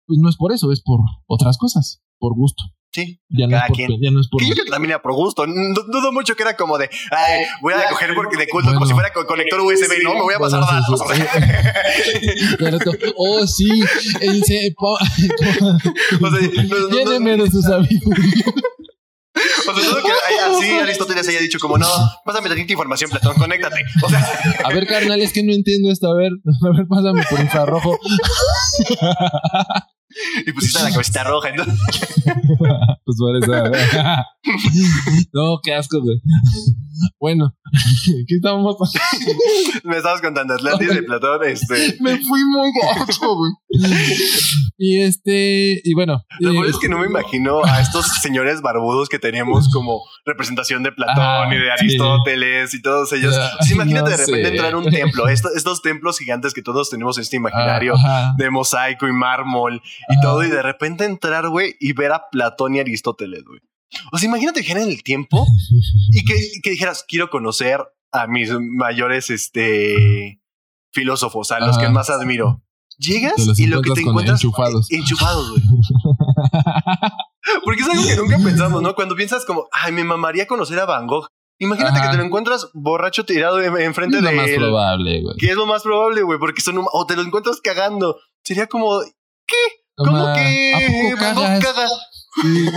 [0.05, 2.61] pues no es por eso, es por otras cosas, por gusto.
[2.93, 3.19] Sí.
[3.29, 3.89] Ya no, es Cada por, quien.
[4.01, 5.45] ya no es por Que yo creo que también era por gusto.
[5.47, 8.93] Dudo mucho que era como de, ay, voy a coger porque de culto como si
[8.93, 10.13] fuera con conector USB, ¿no?
[10.13, 11.01] Me voy a pasar datos.
[13.17, 13.83] oh, sí,
[14.21, 18.45] él se O sea, no- no- no- Lléneme de su sabiduría.
[19.35, 21.87] o sea, dudo que haya- así Aristóteles haya dicho como, no,
[22.25, 23.83] pásame tantita información, Platón, conéctate.
[24.03, 24.23] O sea,
[24.65, 26.11] A ver, carnal, es que no entiendo esto.
[26.11, 27.97] A ver, a ver, pásame por infrarrojo.
[30.45, 31.49] Y pusiste la cabecita roja.
[31.49, 31.79] Entonces,
[33.05, 33.51] Pues por eso.
[35.33, 36.21] No, qué asco, güey.
[37.19, 37.55] Bueno,
[38.27, 38.75] ¿qué estamos
[39.83, 41.97] me estabas contando Atlantis de Platón, este...
[41.99, 43.51] Me fui muy gacho, güey.
[44.77, 46.23] Y este, y bueno.
[46.39, 50.01] Lo eh, peor es que no me imagino a estos señores barbudos que teníamos como
[50.25, 51.69] representación de Platón Ah, y de sí.
[51.79, 53.35] Aristóteles y todos ellos.
[53.37, 54.49] Ah, imagínate no de repente sé.
[54.49, 58.33] entrar a un templo, esto- estos templos gigantes que todos tenemos en este imaginario ajá.
[58.37, 62.75] de mosaico y mármol y todo, y de repente entrar, güey, y ver a Platón
[62.75, 63.59] y Aristóteles, güey.
[64.11, 65.45] O sea, imagínate viajar en el tiempo
[66.11, 67.79] y que, que dijeras, quiero conocer
[68.11, 70.39] a mis mayores este,
[70.91, 72.61] filósofos, a los que más admiro.
[72.99, 74.91] Llegas y lo que te encuentras enchufados.
[74.91, 75.63] enchufados, güey.
[77.65, 78.95] Porque es algo que nunca pensamos, ¿no?
[78.95, 81.27] Cuando piensas como, ay, me mamaría conocer a Van Gogh.
[81.59, 82.05] Imagínate Ajá.
[82.07, 84.55] que te lo encuentras borracho tirado en- enfrente Es lo de más él.
[84.57, 85.35] probable, güey.
[85.37, 88.17] Que es lo más probable, güey, porque son o te lo encuentras cagando.
[88.43, 89.01] Sería como,
[89.95, 91.87] ¿cómo Toma, que ¿A poco Van Gogh caga?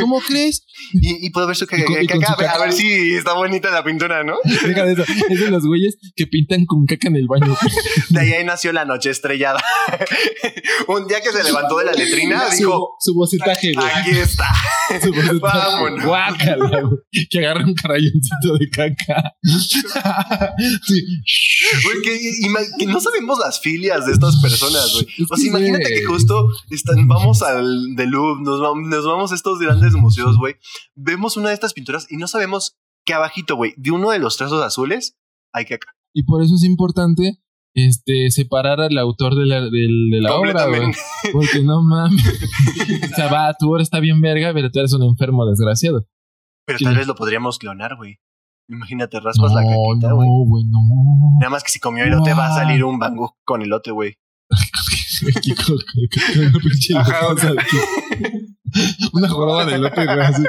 [0.01, 0.65] ¿Cómo crees?
[0.93, 2.53] Y, y puedo ver su caga, Y con- y con caca, su a ver- a
[2.53, 2.65] caca.
[2.65, 4.35] ver si está bonita la pintura, ¿no?
[4.45, 5.05] Deja de eso.
[5.31, 7.57] Es de los güeyes que pintan con caca en el baño.
[8.11, 9.63] De ahí nació la noche estrellada.
[10.89, 13.87] Un día que se levantó de la letrina, dijo, su, bocetaje, güey.
[13.95, 14.47] aquí está.
[15.03, 15.39] Su bocetaje.
[15.41, 16.05] Vámonos.
[16.05, 17.27] Guácala, güey.
[17.31, 19.33] Que agarra un carayoncito de caca.
[20.87, 21.03] sí.
[21.85, 25.07] Güey, que, ima- que no sabemos las filias de estas personas, güey.
[25.31, 29.35] O sea, imagínate que justo están, vamos al The Louvre, nos vamos, nos vamos a
[29.47, 30.57] estos grandes museos, güey.
[30.95, 34.37] Vemos una de estas pinturas y no sabemos que abajito, güey, de uno de los
[34.37, 35.17] trazos azules
[35.53, 35.93] hay caca.
[36.13, 37.39] Y por eso es importante
[37.75, 40.81] este, separar al autor de la, de la obra, güey.
[40.81, 40.99] Completamente.
[41.33, 42.25] Porque no mames.
[43.13, 46.05] o sea, va, tu obra está bien verga, pero tú eres un enfermo desgraciado.
[46.67, 48.19] Pero tal vez lo podríamos clonar, güey.
[48.69, 50.29] Imagínate, raspas la no, caquita, no, güey.
[50.47, 50.81] güey, no.
[51.39, 54.17] Nada más que si comió elote va a salir un Van Gogh con elote, güey.
[56.97, 57.29] Ajá.
[59.13, 60.43] Una joroba de güey, así.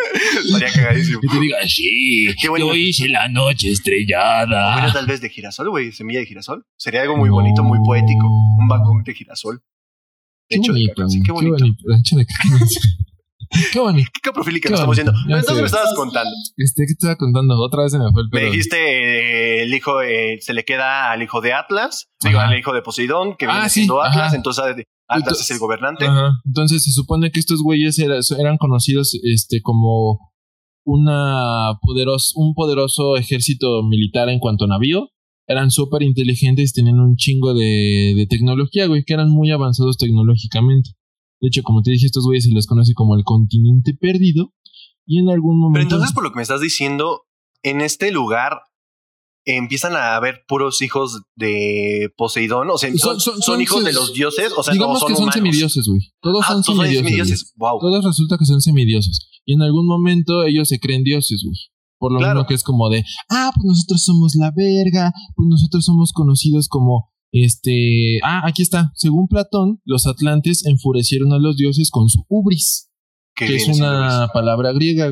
[0.45, 1.19] Estaría cagadísimo.
[1.23, 2.67] Y te diga, sí, Qué bueno.
[2.67, 4.73] yo hice la noche estrellada.
[4.73, 5.91] bueno, tal vez de girasol, güey.
[5.91, 6.65] Semilla de girasol.
[6.77, 8.27] Sería algo muy bonito, muy poético.
[8.27, 9.61] Un Gogh de girasol.
[10.49, 11.09] Qué Hecho de bonito, caca.
[11.09, 11.65] Sí, qué bonito.
[11.99, 12.65] Hecho de caca.
[13.71, 14.11] Qué bonito.
[14.21, 14.29] Qué
[14.69, 15.13] nos estamos yendo.
[15.25, 15.61] Ya Entonces sé.
[15.61, 16.31] me estabas contando.
[16.57, 17.55] Este, ¿qué te estaba contando?
[17.61, 18.51] Otra vez se me fue el Me pedo.
[18.51, 22.49] dijiste eh, el hijo, eh, se le queda al hijo de Atlas, digo, Ajá.
[22.49, 24.35] al hijo de Poseidón, que viene Ah, sí, siendo Atlas, ajá.
[24.35, 24.65] entonces
[25.07, 26.05] Atlas Entonces- es el gobernante.
[26.05, 26.31] Ajá.
[26.45, 30.19] Entonces se supone que estos güeyes era- eran conocidos este como
[30.85, 35.09] una poderos, un poderoso ejército militar en cuanto a navío.
[35.47, 40.91] Eran súper inteligentes, tenían un chingo de, de tecnología, güey, que eran muy avanzados tecnológicamente.
[41.39, 44.53] De hecho, como te dije, estos güeyes se les conoce como el continente perdido.
[45.05, 45.75] Y en algún momento.
[45.75, 47.21] Pero entonces, por lo que me estás diciendo,
[47.63, 48.59] en este lugar
[49.55, 52.69] empiezan a haber puros hijos de Poseidón.
[52.69, 54.51] O sea, son, Son- son- son son hijos de los dioses.
[54.57, 55.35] O sea, digamos no son que son humanos.
[55.35, 56.01] semidioses, güey.
[56.21, 57.05] Todos Ah, son todos semidioses.
[57.05, 57.53] semidioses.
[57.57, 57.79] Wow.
[57.79, 59.19] Todos resulta que son semidioses.
[59.45, 61.55] Y en algún momento ellos se creen dioses, güey.
[61.99, 62.35] Por lo Claro.
[62.41, 66.67] mismo que es como de, ah, pues nosotros somos la verga, pues nosotros somos conocidos
[66.67, 68.91] como, este, ah, aquí está.
[68.95, 72.89] Según Platón, los atlantes enfurecieron a los dioses con su ubris,
[73.35, 75.11] Que es una palabra griega.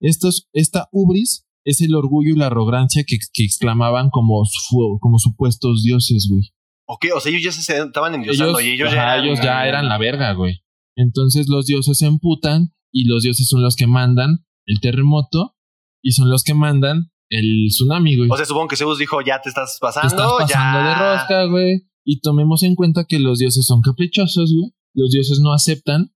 [0.00, 5.18] Estos, esta ubris es el orgullo y la arrogancia que, que exclamaban como, su- como
[5.18, 6.42] supuestos dioses, güey.
[6.86, 9.66] Ok, o sea, ellos ya se estaban endiosando y ellos ajá, ya eran, ellos ya
[9.66, 10.60] eran la verga, güey.
[10.96, 15.56] Entonces los dioses se emputan y los dioses son los que mandan el terremoto
[16.02, 18.28] y son los que mandan el tsunami, güey.
[18.30, 20.88] O sea, supongo que Zeus dijo, ya te estás Te pasando, estás pasando ya.
[20.88, 21.88] de rosca, güey.
[22.04, 24.70] Y tomemos en cuenta que los dioses son caprichosos, güey.
[24.94, 26.13] Los dioses no aceptan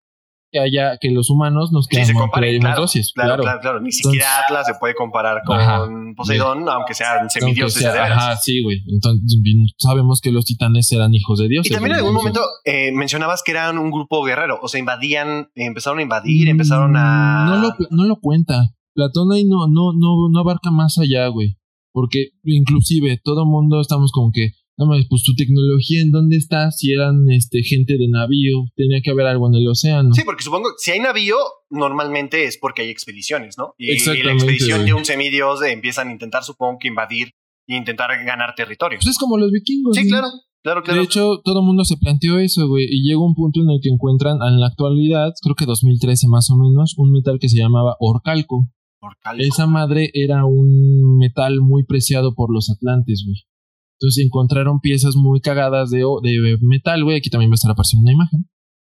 [0.50, 3.12] que haya, que los humanos nos Sí, se quedamos comparen, creemos claro, dioses.
[3.14, 3.80] Claro, Claro, claro, claro.
[3.80, 5.86] Ni siquiera Atlas se puede comparar con Ajá.
[6.16, 8.18] Poseidón, aunque sean semidioses sea- de veras.
[8.18, 8.82] Ajá, sí, güey.
[8.88, 9.38] Entonces
[9.78, 11.70] sabemos que los titanes eran hijos de dioses.
[11.70, 15.50] Y también en algún momento eh, mencionabas que eran un grupo guerrero, o sea, invadían,
[15.54, 17.44] eh, empezaron a invadir, empezaron a...
[17.44, 18.70] Mm, No lo, no lo cuenta.
[18.94, 21.56] Platón ahí no, no, no, no abarca más allá, güey.
[21.92, 26.70] Porque inclusive todo mundo estamos como que, no mames, pues tu tecnología en dónde está,
[26.70, 30.10] si eran este gente de navío, tenía que haber algo en el océano.
[30.12, 31.36] Sí, porque supongo, si hay navío,
[31.68, 33.74] normalmente es porque hay expediciones, ¿no?
[33.76, 37.32] Y, y la expedición de un semidios eh, empiezan a intentar, supongo que invadir
[37.66, 39.00] e intentar ganar territorio.
[39.02, 39.96] Pues es como los vikingos.
[39.96, 40.10] Sí, güey.
[40.10, 40.28] claro,
[40.62, 41.00] claro, claro.
[41.00, 43.80] De hecho, todo el mundo se planteó eso, güey, y llega un punto en el
[43.82, 47.58] que encuentran en la actualidad, creo que 2013 más o menos, un metal que se
[47.58, 48.68] llamaba orcalco.
[49.00, 49.42] Orcalco.
[49.42, 53.47] Esa madre era un metal muy preciado por los atlantes, güey.
[54.00, 57.16] Entonces encontraron piezas muy cagadas de, de metal, güey.
[57.18, 58.48] Aquí también va a estar apareciendo una imagen.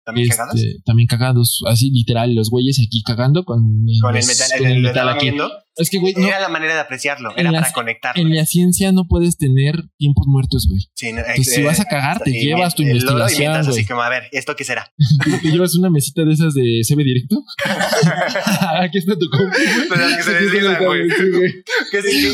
[0.06, 0.62] ¿También Este, cagadas?
[0.86, 3.60] También cagados, así literal, los güeyes aquí cagando con,
[4.02, 5.26] Con el metal, con el, el lo metal estaban aquí.
[5.26, 5.50] viendo.
[5.75, 8.21] Es que, güey, no, Era la manera de apreciarlo, era las- para conectarlo.
[8.21, 10.81] en la ciencia no puedes tener tiempos muertos, güey.
[10.93, 13.67] Sí, no, Entonces, eh, si vas a cagar, te y llevas tu y investigación, mientras
[13.67, 13.79] güey.
[13.79, 14.91] así como, a ver, ¿esto qué será?
[15.41, 17.38] Te llevas una mesita de esas de CB Directo.
[18.81, 19.88] aquí está tu compu, güey.
[19.89, 21.07] Pero que se deslizan, la- güey.
[21.07, 21.53] güey.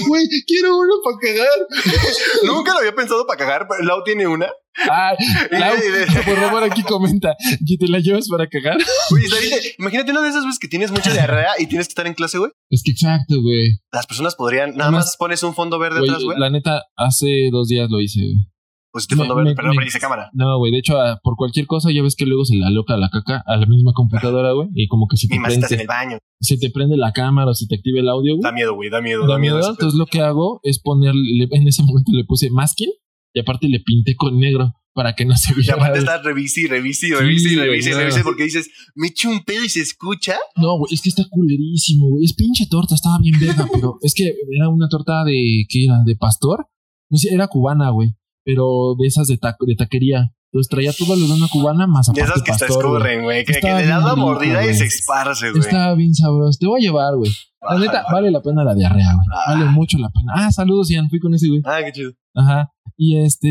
[0.07, 2.07] Güey, quiero uno para cagar.
[2.45, 4.47] Nunca lo había pensado para cagar, pero Lau tiene una.
[4.89, 5.13] Ah,
[5.51, 7.35] Lau, Y por favor, aquí comenta.
[7.65, 8.77] ¿Y te la llevas para cagar?
[8.77, 9.59] Bien.
[9.79, 12.37] Imagínate una de esas veces que tienes mucha diarrea y tienes que estar en clase,
[12.37, 12.51] güey.
[12.71, 13.79] Es que exacto, güey.
[13.91, 16.37] Las personas podrían, nada Además, más pones un fondo verde atrás, güey.
[16.39, 18.45] La neta, hace dos días lo hice, güey.
[18.91, 20.29] Pues este me- fondo verde, me- pero no me- cámara.
[20.33, 22.97] No, güey, de hecho, ah, por cualquier cosa, ya ves que luego se le aloca
[22.97, 24.69] la caca a la misma computadora, güey.
[24.73, 26.17] Y como que se te, más estás en prende, el baño.
[26.41, 28.43] se te prende la cámara o se te activa el audio, güey.
[28.43, 29.57] Da miedo, güey, da miedo, Da da miedo.
[29.57, 29.69] miedo.
[29.69, 32.89] Entonces lo que hago es ponerle, en ese momento le puse masking
[33.33, 35.75] y aparte le pinté con negro para que no se Y viera.
[35.75, 36.01] aparte güey.
[36.01, 37.97] estás revisi, revisi, revisi, revisi, no.
[37.97, 40.35] revisi, porque dices, me echo un pedo y se escucha.
[40.57, 42.25] No, güey, es que está culerísimo, güey.
[42.25, 46.01] Es pinche torta, estaba bien verga, pero es que era una torta de, ¿qué era?
[46.05, 46.67] ¿De pastor?
[47.09, 48.15] No sé, era cubana, güey.
[48.43, 50.33] Pero de esas de, ta- de taquería.
[50.51, 52.95] Entonces traía todo lo de una cubana más De aparte esas que se pastor, güey.
[52.97, 53.45] escurren, güey.
[53.45, 55.61] Que, que le das la mordida y se esparce, güey.
[55.61, 56.57] Estaba bien sabroso.
[56.59, 57.31] Te voy a llevar, güey.
[57.69, 59.27] La neta, vale la pena la diarrea, güey.
[59.31, 59.53] Ah.
[59.53, 60.33] Vale mucho la pena.
[60.35, 61.09] Ah, saludos, Ian.
[61.09, 61.61] Fui con ese, güey.
[61.65, 62.11] Ah, qué chido.
[62.33, 62.71] Ajá.
[62.97, 63.47] Y este,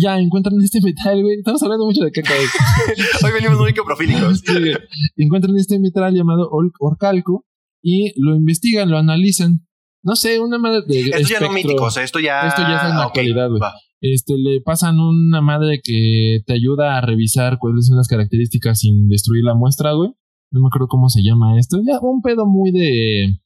[0.00, 1.38] ya encuentran este metal, güey.
[1.38, 2.32] Estamos hablando mucho de caca.
[3.24, 4.40] Hoy venimos muy coprofílicos.
[4.46, 4.72] Sí,
[5.16, 7.44] encuentran este metal llamado or- orcalco
[7.82, 9.66] y lo investigan, lo analizan.
[10.02, 11.00] No sé, una madre de.
[11.10, 12.46] Esto ya no mítico, o sea, esto ya.
[12.46, 13.60] Esto ya es en la Ah, actualidad, güey.
[14.00, 19.08] Este, le pasan una madre que te ayuda a revisar cuáles son las características sin
[19.08, 20.10] destruir la muestra, güey.
[20.50, 21.78] No me acuerdo cómo se llama esto.
[21.86, 23.40] Ya, un pedo muy de.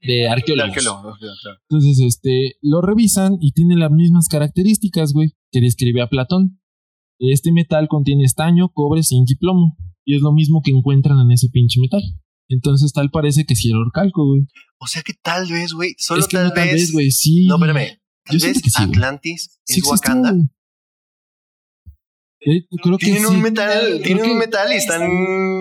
[0.00, 0.76] de arqueólogos.
[0.76, 1.58] Arqueólogo, claro.
[1.68, 5.32] Entonces, este, lo revisan y tiene las mismas características, güey.
[5.50, 6.60] que describe a Platón.
[7.18, 9.76] Este metal contiene estaño, cobre, zinc y plomo.
[10.04, 12.02] Y es lo mismo que encuentran en ese pinche metal.
[12.48, 14.42] Entonces tal parece que sí era orcalco, güey.
[14.78, 16.74] O sea que tal vez, güey, solo es que tal, no tal vez.
[16.74, 17.46] vez, güey, sí.
[17.46, 18.01] no, espérame.
[18.24, 18.82] Tal Yo vez que sí.
[18.82, 20.34] Atlantis Sí es Wakanda.
[22.44, 23.28] Eh, creo que Tienen sí.
[23.34, 25.00] un metal, Creo tienen que- un metal y están.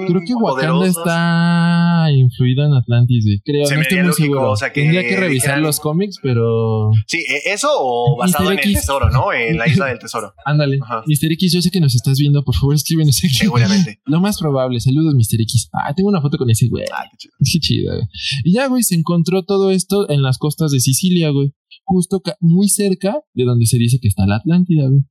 [0.08, 0.97] Creo que Wakanda poderosos.
[0.97, 3.39] está influida en Atlantis, güey.
[3.45, 4.50] Creo, Se no me estoy muy seguro.
[4.52, 8.45] o sea, que Tendría que revisar dijeran- los cómics, pero Sí, e- eso o basado
[8.50, 8.54] Mr.
[8.54, 9.32] en el tesoro, ¿no?
[9.32, 10.34] En la isla del tesoro.
[10.45, 10.80] ándale.
[11.06, 11.32] Mr.
[11.34, 13.30] X, yo sé que nos estás viendo, por favor, escríbenos aquí.
[13.36, 14.00] Seguramente.
[14.06, 14.80] Lo más probable.
[14.80, 15.39] Saludos, Mr.
[15.41, 15.69] X.
[15.74, 16.86] Ah, tengo una foto con ese güey.
[16.91, 17.34] Ah, qué chido.
[17.38, 18.08] Qué chido, güey.
[18.43, 21.54] Y ya, güey, se encontró todo esto en las costas de Sicilia, güey.
[21.91, 25.01] Justo muy cerca de donde se dice que está la Atlántida, güey.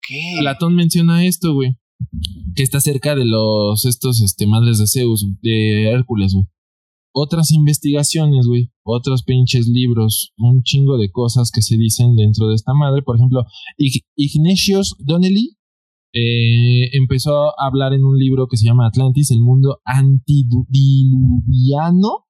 [0.00, 0.36] ¿Qué?
[0.40, 1.76] Platón menciona esto, güey.
[2.56, 6.46] Que está cerca de los, estos, este, madres de Zeus, de Hércules, güey.
[7.14, 8.70] Otras investigaciones, güey.
[8.82, 10.32] Otros pinches libros.
[10.38, 13.02] Un chingo de cosas que se dicen dentro de esta madre.
[13.02, 13.44] Por ejemplo,
[13.78, 15.58] Ig- Ignatius Donnelly
[16.14, 22.24] eh, empezó a hablar en un libro que se llama Atlantis, el mundo antidiluviano.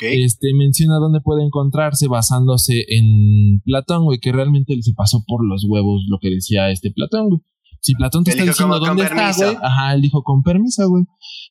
[0.00, 5.64] Este menciona dónde puede encontrarse basándose en Platón, güey, que realmente se pasó por los
[5.68, 7.40] huevos lo que decía este Platón, güey.
[7.80, 11.04] Si Platón te está diciendo dónde está, güey, ajá, él dijo con permiso, güey.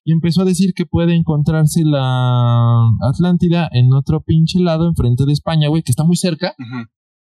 [0.03, 5.33] Y empezó a decir que puede encontrarse la Atlántida en otro pinche lado, enfrente de
[5.33, 6.53] España, güey, que está muy cerca,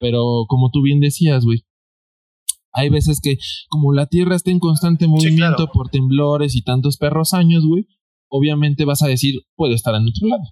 [0.00, 1.64] pero como tú bien decías, güey,
[2.72, 3.36] hay veces que
[3.68, 5.72] como la Tierra está en constante movimiento claro.
[5.72, 7.86] por temblores y tantos perros años, güey,
[8.28, 10.42] obviamente vas a decir, puede estar en otro lado.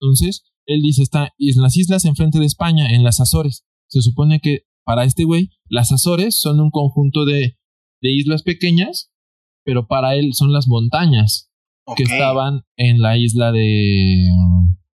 [0.00, 3.64] Entonces, él dice, está en las islas enfrente de España, en las Azores.
[3.88, 7.58] Se supone que para este güey, las Azores son un conjunto de,
[8.00, 9.10] de islas pequeñas,
[9.64, 11.50] pero para él son las montañas
[11.96, 14.26] que estaban en la isla de,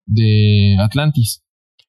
[0.07, 1.45] de Atlantis.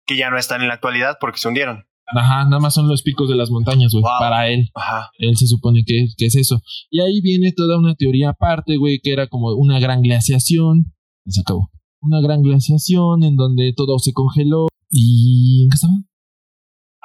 [0.06, 1.86] Que ya no están en la actualidad porque se hundieron.
[2.14, 4.12] Ajá, nada más son los picos de las montañas, güey, Wow.
[4.20, 4.70] para él.
[4.76, 5.12] Ajá.
[5.18, 6.62] Él se supone que, que es eso.
[6.90, 10.94] Y ahí viene toda una teoría aparte, güey, que era como una gran glaciación.
[11.26, 11.72] Y Se acabó.
[12.04, 14.68] Una gran glaciación en donde todo se congeló.
[14.90, 15.94] ¿Y en qué estaba?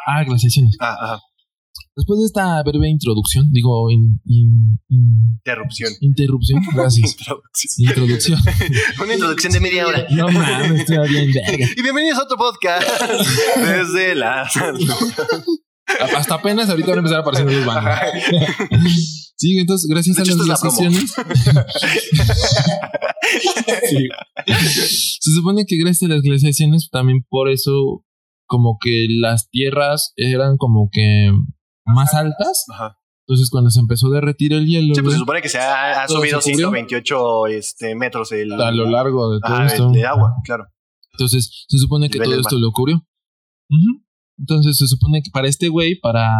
[0.06, 0.74] Ah, glaciaciones.
[0.80, 1.20] Ah, ajá.
[1.94, 5.92] Después de esta breve introducción, digo, in- in- in- Interrupción.
[6.00, 7.14] interrupción, gracias.
[7.18, 7.88] Introducción.
[7.88, 8.38] Introducción.
[9.02, 10.06] Una introducción de media hora.
[10.10, 11.66] No mames, estoy bien verga.
[11.76, 12.86] Y bienvenidos a otro podcast
[13.56, 14.42] desde la
[16.14, 19.25] Hasta apenas ahorita van a empezar a aparecer los bancos.
[19.36, 20.92] Sí, entonces, gracias De a las esta es
[21.54, 21.66] la.
[23.88, 24.08] Sí.
[25.20, 28.04] Se supone que gracias a las glaciaciones, también por eso,
[28.46, 31.30] como que las tierras eran como que
[31.84, 32.64] más altas.
[32.72, 32.98] Ajá.
[33.28, 36.06] Entonces, cuando se empezó a derretir el hielo, Sí, pues se supone que se ha,
[36.06, 36.70] subido se cubrió.
[36.70, 39.90] 128 este, metros el, a lo largo de todo Ajá, esto.
[39.90, 40.66] de, agua, claro.
[41.12, 42.96] Entonces, se supone que todo esto lo cubrió.
[43.68, 44.04] Ujú.
[44.38, 46.30] Entonces, se supone que para este güey, para.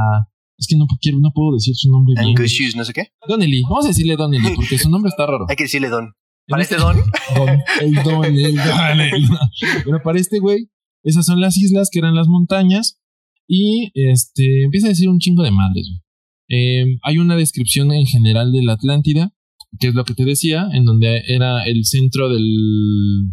[0.59, 2.29] Es que no quiero, no puedo decir su nombre bien.
[2.29, 3.09] Angus Hughes, no sé qué.
[3.29, 5.47] Donnelly, vamos a decirle Donnelly, porque su nombre está raro.
[5.49, 6.13] Hay que decirle don.
[6.49, 6.97] Para este- este don,
[7.37, 7.49] Don,
[7.81, 9.39] el don, el don, el don.
[9.85, 10.69] Pero para este güey,
[11.03, 13.01] esas son las islas que eran las montañas.
[13.49, 16.01] Y este empieza a decir un chingo de madres, güey.
[16.49, 19.33] Eh, hay una descripción en general de la Atlántida,
[19.79, 22.45] que es lo que te decía, en donde era el centro del,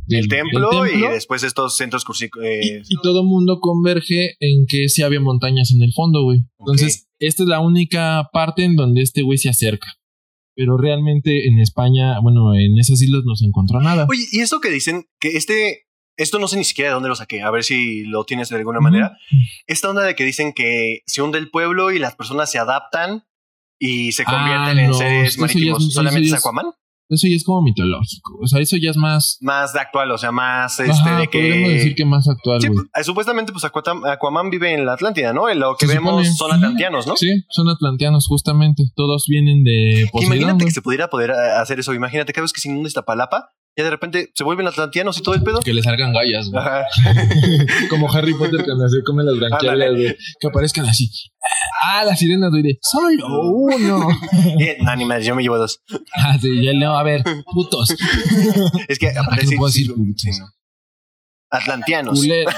[0.05, 3.59] del- el templo, del templo, y después estos centros cursic- y, eh, y todo mundo
[3.59, 6.39] converge en que sí había montañas en el fondo, güey.
[6.59, 9.87] Entonces, esta es la única parte en donde este güey se acerca.
[10.55, 14.05] Pero realmente en España, bueno, en esas islas no se encontró nada.
[14.09, 17.15] Oye, y esto que dicen que este, esto no sé ni siquiera de dónde lo
[17.15, 19.17] saqué, a ver si lo tienes de alguna manera.
[19.65, 23.23] Esta onda de que dicen que se hunde el pueblo y las personas se adaptan
[23.79, 25.81] y se Ah, convierten en seres es- marítimos.
[25.83, 26.65] eso ¿Solamente es es- Aquaman?
[27.09, 28.39] Eso ya es como mitológico.
[28.41, 29.37] O sea, eso ya es más.
[29.41, 31.37] Más de actual, o sea, más este Ajá, de que.
[31.37, 35.31] podríamos decir que más actual, Sí, pues, eh, supuestamente, pues Aquaman vive en la Atlántida,
[35.33, 35.47] ¿no?
[35.49, 36.33] En lo que Se vemos supone.
[36.37, 36.55] son Ujú.
[36.57, 37.15] atlanteanos, ¿no?
[37.17, 38.83] Sí, son atlanteanos, justamente.
[38.95, 40.37] Todos vienen de Poseidón.
[40.37, 41.93] Imagínate que se pudiera poder eh, hacer eso.
[41.93, 45.35] Imagínate cada vez que se inunda Iztapalapa, ya de repente se vuelven atlanteanos y todo
[45.35, 45.59] el pedo.
[45.59, 46.63] Que le salgan gallas, güey.
[47.89, 49.91] Como Harry Potter cuando se come las branquias, Ándale.
[49.91, 50.17] güey.
[50.39, 51.09] Que aparezcan así.
[51.83, 52.63] Ah, las sirenas, güey.
[52.63, 54.07] de, Solo uno.
[54.59, 55.81] Eh, no, ni madre, yo me llevo dos.
[56.15, 57.89] Ah, sí, ya no, a ver, putos.
[58.87, 60.45] Es que aparte que no sí, sí, sí, no.
[61.49, 62.19] Atlanteanos.
[62.19, 62.53] Culeros.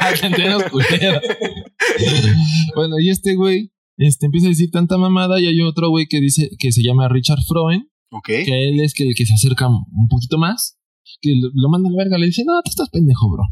[0.00, 1.22] Atlanteanos culeros.
[2.74, 6.20] bueno, y este güey este, empieza a decir tanta mamada y hay otro güey que
[6.20, 8.26] dice que se llama Richard Froen, Ok.
[8.26, 10.78] que él es que el que se acerca un poquito más,
[11.20, 13.42] que lo, lo manda a la verga, le dice, no, tú estás pendejo, bro.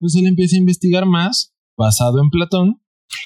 [0.00, 2.82] Entonces él empieza a investigar más, basado en Platón.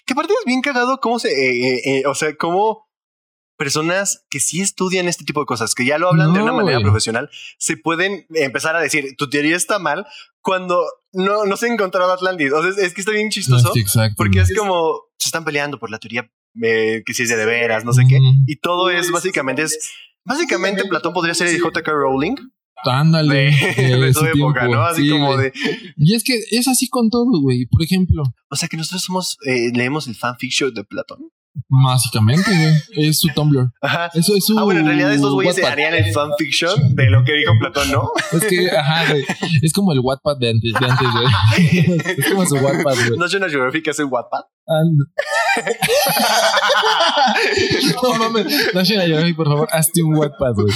[0.07, 1.29] Que aparte es bien cagado cómo se.
[1.31, 2.89] eh, eh, eh, o sea, cómo
[3.57, 6.53] personas que sí estudian este tipo de cosas, que ya lo hablan de No, una
[6.55, 6.85] manera güey.
[6.85, 10.07] profesional, se pueden empezar a decir, tu teoría está mal
[10.41, 12.53] cuando no, no se ha encontrado Atlantis.
[12.53, 13.69] O sea, es, es que está bien chistoso.
[13.69, 14.15] Este, exacto.
[14.17, 16.31] Porque es como se están peleando por la teoría
[16.63, 18.17] eh, que si es de de veras, no sé qué.
[18.17, 18.33] Ujú.
[18.47, 19.79] Y todo es básicamente es
[20.25, 22.37] básicamente Platón podría ser el JK Rowling
[22.85, 23.51] Ándale.
[23.77, 24.77] de, de su su época, tiempo.
[24.77, 24.83] ¿no?
[24.83, 25.53] Así Sí, como de,
[25.97, 27.67] Y es que es así con todo, güey.
[27.67, 31.31] Por ejemplo, o sea que nosotros somos eh, leemos el fanfiction de Platón.
[31.69, 33.09] Básicamente, güey.
[33.09, 33.71] Es su Tumblr.
[33.81, 34.11] Ajá.
[34.15, 34.59] Eso es su.
[34.59, 35.73] Ah, bueno, en realidad estos güeyes Wattpad.
[35.73, 38.11] harían el fanfiction de lo que dijo Platón, ¿no?
[38.33, 39.25] Es que, ajá, güey.
[39.63, 42.15] Es como el Wattpad de antes, de antes, güey.
[42.19, 43.19] es como su Wattpad, güey.
[43.19, 44.41] National Geographic hace Wattpad.
[44.67, 45.01] And-
[48.03, 50.73] no mames, National Geographic, por favor, hazte un Wattpad, güey.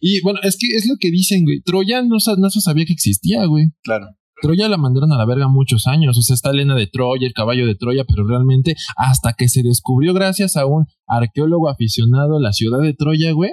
[0.00, 1.62] Y bueno, es que es lo que dicen, güey.
[1.62, 3.66] Troya no, no se sabía que existía, güey.
[3.82, 4.06] Claro.
[4.40, 6.16] Troya la mandaron a la verga muchos años.
[6.16, 9.62] O sea, está Elena de Troya, el caballo de Troya, pero realmente hasta que se
[9.62, 13.52] descubrió gracias a un arqueólogo aficionado la ciudad de Troya, güey,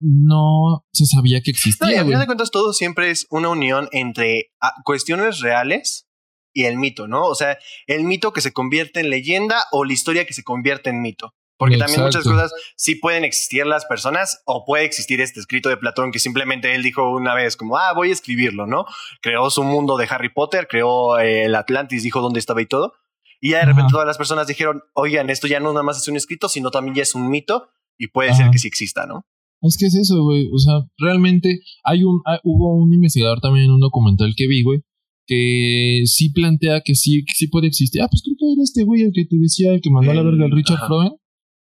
[0.00, 3.48] no se sabía que No, y existía, al final de cuentas todo siempre es una
[3.48, 6.06] unión entre ah, cuestiones reales
[6.52, 7.26] y el mito, ¿no?
[7.26, 10.90] O sea, el mito que se convierte en leyenda o la historia que se convierte
[10.90, 11.34] en mito.
[11.58, 15.76] Porque también muchas cosas sí pueden existir las personas o puede existir este escrito de
[15.76, 18.84] Platón que simplemente él dijo una vez como, ah, voy a escribirlo, ¿no?
[19.20, 22.92] Creó su mundo de Harry Potter, creó eh, el Atlantis, dijo dónde estaba y todo.
[23.40, 23.90] Y ya de repente Ajá.
[23.92, 26.94] todas las personas dijeron, oigan, esto ya no nada más es un escrito, sino también
[26.94, 27.68] ya es un mito
[27.98, 28.42] y puede Ajá.
[28.44, 29.26] ser que sí exista, ¿no?
[29.60, 30.48] Es que es eso, güey.
[30.54, 34.62] O sea, realmente hay un, hay- hubo un investigador también en un documental que vi,
[34.62, 34.80] güey,
[35.26, 38.00] que sí plantea que sí, que sí puede existir.
[38.02, 40.14] Ah, pues creo que era este güey el que te decía, el que mandó a
[40.14, 40.88] la verga al Richard ajá.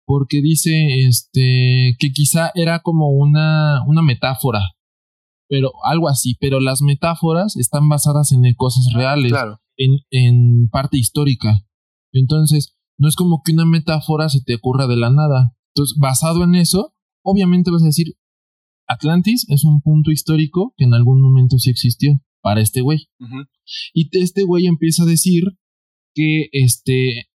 [0.04, 4.60] Porque dice, este, que quizá era como una, una metáfora,
[5.48, 6.36] pero algo así.
[6.40, 9.60] Pero las metáforas están basadas en cosas reales Claro.
[9.76, 11.64] en, en parte histórica.
[12.12, 15.54] Entonces, no es como que una metáfora se te ocurra de la nada.
[15.74, 18.14] Entonces, basado en eso, obviamente vas a decir,
[18.88, 23.08] Atlantis es un punto histórico que en algún momento sí existió para este güey.
[23.94, 25.44] Y te- este güey empieza a decir
[26.14, 27.26] que este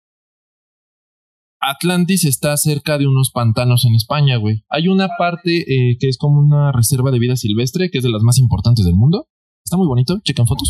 [1.59, 4.63] Atlantis está cerca de unos pantanos en España, güey.
[4.69, 8.11] Hay una parte eh, que es como una reserva de vida silvestre, que es de
[8.11, 9.27] las más importantes del mundo.
[9.65, 10.69] Está muy bonito, chequen fotos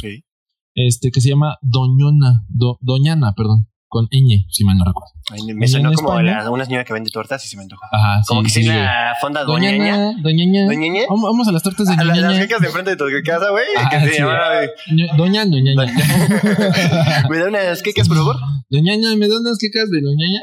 [0.76, 5.12] este que se llama Doñona, Do- Doñana, perdón, con ñ, si mal no recuerdo.
[5.30, 7.82] Ay, me sonó como la- una señora que vende tortas y se me antojó.
[7.92, 9.44] Ajá, sí, Como que sí, sí, la fonda.
[9.44, 10.66] Doñana, Doñaña.
[10.68, 11.02] ¿Doñaña?
[11.10, 13.50] Vamos, vamos a las tortas de A la- las quecas de enfrente de tu casa,
[13.50, 13.64] güey.
[13.78, 14.22] Ah, sí.
[15.18, 15.86] Doña, Doñaña.
[17.30, 18.36] ¿Me da unas quecas, por favor?
[18.70, 20.42] Doñaña, ¿me das unas quecas de Doñaña?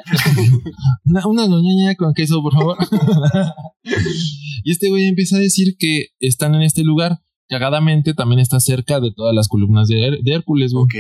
[1.26, 2.76] una, Doñaña con queso, por favor.
[4.64, 7.20] y este güey empieza a decir que están en este lugar.
[7.48, 10.85] Cagadamente también está cerca de todas las columnas de, Her- de Hércules, güey.
[10.85, 10.94] Ok.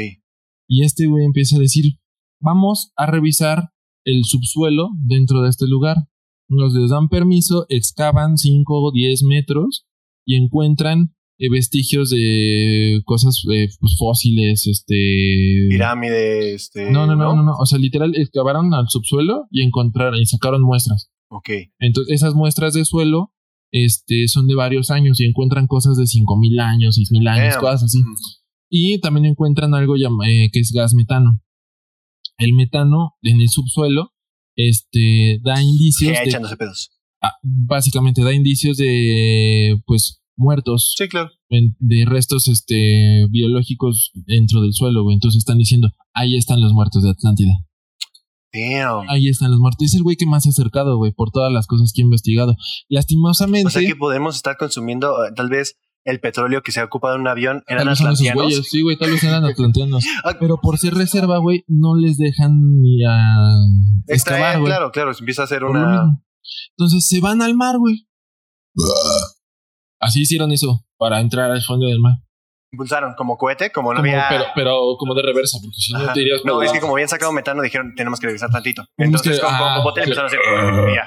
[0.68, 1.98] Y este güey empieza a decir,
[2.44, 3.70] vamos a revisar
[4.04, 5.96] el subsuelo dentro de este lugar.
[6.48, 9.86] Nos les dan permiso, excavan 5 o 10 metros
[10.26, 15.68] y encuentran eh, vestigios de cosas eh, pues, fósiles, este...
[15.70, 16.90] Pirámide, este.
[16.90, 17.56] No, no, no, no, no.
[17.58, 21.10] O sea, literal, excavaron al subsuelo y encontraron y sacaron muestras.
[21.30, 21.48] Ok.
[21.80, 23.32] Entonces, esas muestras de suelo
[23.72, 27.60] este, son de varios años y encuentran cosas de 5000 años, 6000 años, Damn.
[27.60, 27.98] cosas así.
[28.70, 31.40] Y también encuentran algo eh, que es gas metano.
[32.38, 34.12] El metano en el subsuelo
[34.56, 36.90] este, da indicios Ya de, echándose pedos.
[37.22, 41.30] ah, básicamente da indicios de pues muertos Sí, claro.
[41.48, 45.14] en- de restos este biológicos dentro del suelo, güey.
[45.14, 47.52] Entonces están diciendo, ahí están los muertos de Atlántida.
[48.52, 49.08] Damn.
[49.10, 49.84] Ahí están los muertos.
[49.86, 52.04] Es el güey que más se ha acercado, güey, por todas las cosas que ha
[52.04, 52.56] investigado.
[52.88, 56.84] Lastimosamente, O sea que podemos estar consumiendo eh, tal vez el petróleo que se ha
[56.84, 57.88] ocupado en un avión eran
[58.34, 58.68] güeyes.
[58.68, 60.04] Sí, güey, tal vez eran atlanteanos.
[60.24, 63.18] Ah, Pero por ser reserva, güey, no les dejan ni a
[64.08, 64.70] excavar, güey.
[64.70, 65.14] claro, claro.
[65.14, 66.20] Se empieza a hacer Por una.
[66.76, 68.06] Entonces se van al mar, güey.
[70.00, 72.14] Así hicieron eso, para entrar al fondo del mar.
[72.72, 74.26] Impulsaron como cohete, como no Como- había.
[74.28, 77.08] pero, pero como de reversa, porque si no te irías No, es que como habían
[77.08, 78.84] sacado metano, dijeron tenemos que regresar tantito.
[78.98, 80.40] Entonces, que- con, con ah, bote empezaron a hacer.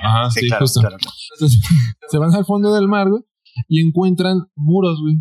[0.02, 0.98] Ajá, sí, claro, claro.
[1.34, 1.62] Entonces,
[2.10, 3.22] se van al fondo del mar, güey,
[3.68, 5.18] y encuentran muros, güey,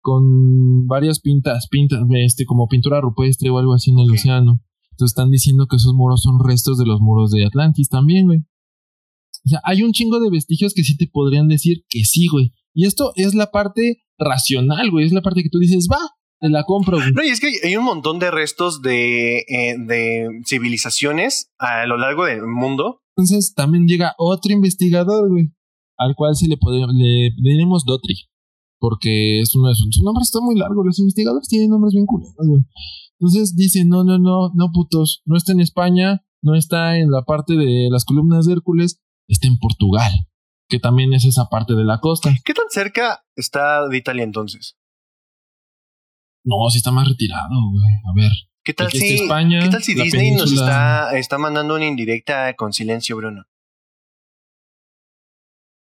[0.00, 4.60] con varias pintas, pintas, este, como pintura rupestre o algo así en el océano.
[4.90, 8.40] Entonces están diciendo que esos muros son restos de los muros de Atlantis también, güey.
[9.44, 12.52] O sea, hay un chingo de vestigios que sí te podrían decir que sí, güey.
[12.74, 15.06] Y esto es la parte racional, güey.
[15.06, 15.98] Es la parte que tú dices, va,
[16.40, 17.12] te la compro, güey.
[17.12, 21.86] No, y es que hay- hay un montón de restos de, eh, de civilizaciones a
[21.86, 23.00] lo largo del mundo.
[23.16, 25.50] Entonces también llega otro investigador, güey,
[25.96, 28.14] al cual se le, podría- le, diremos Dotri,
[28.78, 32.06] porque es uno de sus, su nombre está muy largo, los investigadores tienen nombres bien
[32.06, 32.62] güey.
[33.18, 37.22] Entonces dice, no, no, no, no putos, no está en España, no está en la
[37.22, 40.10] parte de las columnas de Hércules, está en Portugal,
[40.68, 42.34] que también es esa parte de la costa.
[42.44, 44.76] ¿Qué tan cerca está de Italia entonces?
[46.44, 48.30] No, sí está más retirado, güey, a ver.
[48.64, 52.72] ¿Qué tal si, España, ¿qué tal si Disney nos está, está mandando una indirecta con
[52.72, 53.44] silencio, Bruno?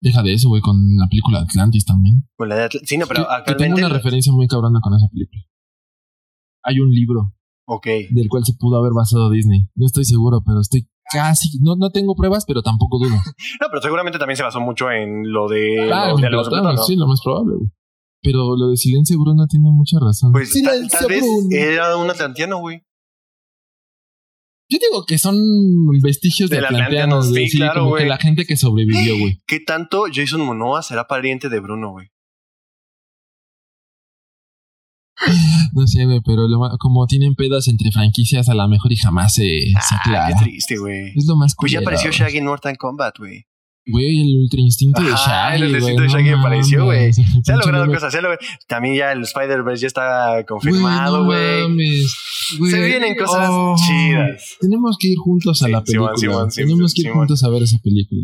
[0.01, 2.27] Deja de eso, güey, con la película de Atlantis también.
[2.35, 4.93] Con la de Atl- sí, no, pero que, que tengo una referencia muy cabrona con
[4.95, 5.43] esa película.
[6.63, 7.33] Hay un libro
[7.67, 7.87] Ok.
[8.09, 9.69] del cual se pudo haber basado Disney.
[9.75, 11.59] No estoy seguro, pero estoy casi.
[11.61, 13.15] No, no tengo pruebas, pero tampoco dudo.
[13.61, 15.91] No, pero seguramente también se basó mucho en lo de.
[15.93, 16.83] Ah, lo en de Alonso Platón, Platón, ¿no?
[16.83, 17.69] sí, lo más probable, güey.
[18.23, 20.31] Pero lo de Silencio Bruno tiene mucha razón.
[20.31, 21.47] Pues tal, Silencio tal vez Bruno.
[21.51, 22.83] era un atlantiano, güey.
[24.72, 25.36] Yo digo que son
[26.01, 27.43] vestigios de atlanteano, güey.
[27.45, 28.03] sí, Sí, claro, como güey.
[28.03, 29.41] que la gente que sobrevivió, güey.
[29.45, 32.07] ¿Qué tanto Jason Momoa será pariente de Bruno, güey?
[35.74, 39.36] No sé, güey, pero lo como tienen pedas entre franquicias, a lo mejor y jamás
[39.36, 40.28] se, se Ah, aclara.
[40.30, 41.11] qué triste, güey.
[41.15, 42.09] Es lo más Pues ya apareció.
[42.11, 43.45] Shaggy en Mortal Kombat, güey.
[43.88, 45.55] Güey, el ultra instinto de Shaggy.
[45.63, 47.13] el güey, instinto de no Shaggy apareció, güey.
[47.13, 47.95] Se ha logrado meme.
[47.95, 51.63] cosas, se ha logrado- También ya el Spider-Verse ya está confirmado, no güey.
[52.57, 52.71] güey.
[52.71, 54.57] Se vienen cosas Oh, chidas.
[54.59, 56.47] Tenemos que ir juntos a Sí, la película.
[56.53, 58.21] Tenemos que ir juntos a ver esa película.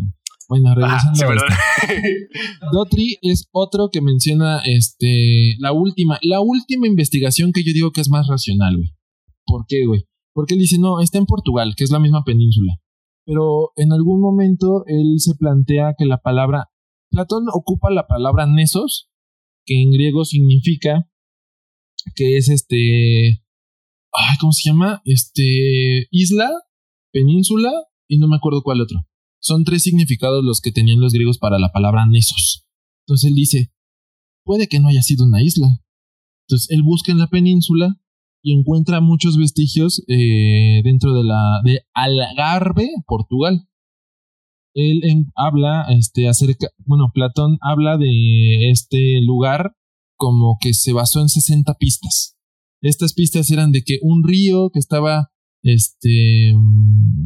[0.49, 1.47] Bueno, Ah, regresando sí, a perdón.
[1.49, 2.67] esto.
[2.71, 8.01] Dotry es otro que menciona este la última, la última investigación que yo digo que
[8.01, 8.93] es más racional, güey.
[9.45, 10.05] ¿Por qué, güey?
[10.33, 12.75] Porque él dice, no, está en Portugal, que es la misma península.
[13.27, 16.69] Pero en algún momento él se plantea que la palabra.
[17.11, 19.09] Platón ocupa la palabra nesos,
[19.65, 21.11] que en griego significa
[22.15, 23.43] que es este.
[24.13, 25.01] Ay, ¿cómo se llama?
[25.03, 26.07] Este.
[26.09, 26.49] Isla,
[27.11, 27.71] península
[28.07, 29.05] y no me acuerdo cuál otro.
[29.41, 32.65] Son tres significados los que tenían los griegos para la palabra nesos.
[33.05, 33.73] Entonces él dice:
[34.45, 35.67] puede que no haya sido una isla.
[36.47, 37.99] Entonces él busca en la península
[38.41, 43.67] y encuentra muchos vestigios eh, dentro de la de Algarve, Portugal.
[44.73, 45.01] Él
[45.35, 49.75] habla este acerca, bueno, Platón habla de este lugar
[50.17, 52.37] como que se basó en 60 pistas.
[52.81, 55.29] Estas pistas eran de que un río que estaba
[55.63, 56.53] este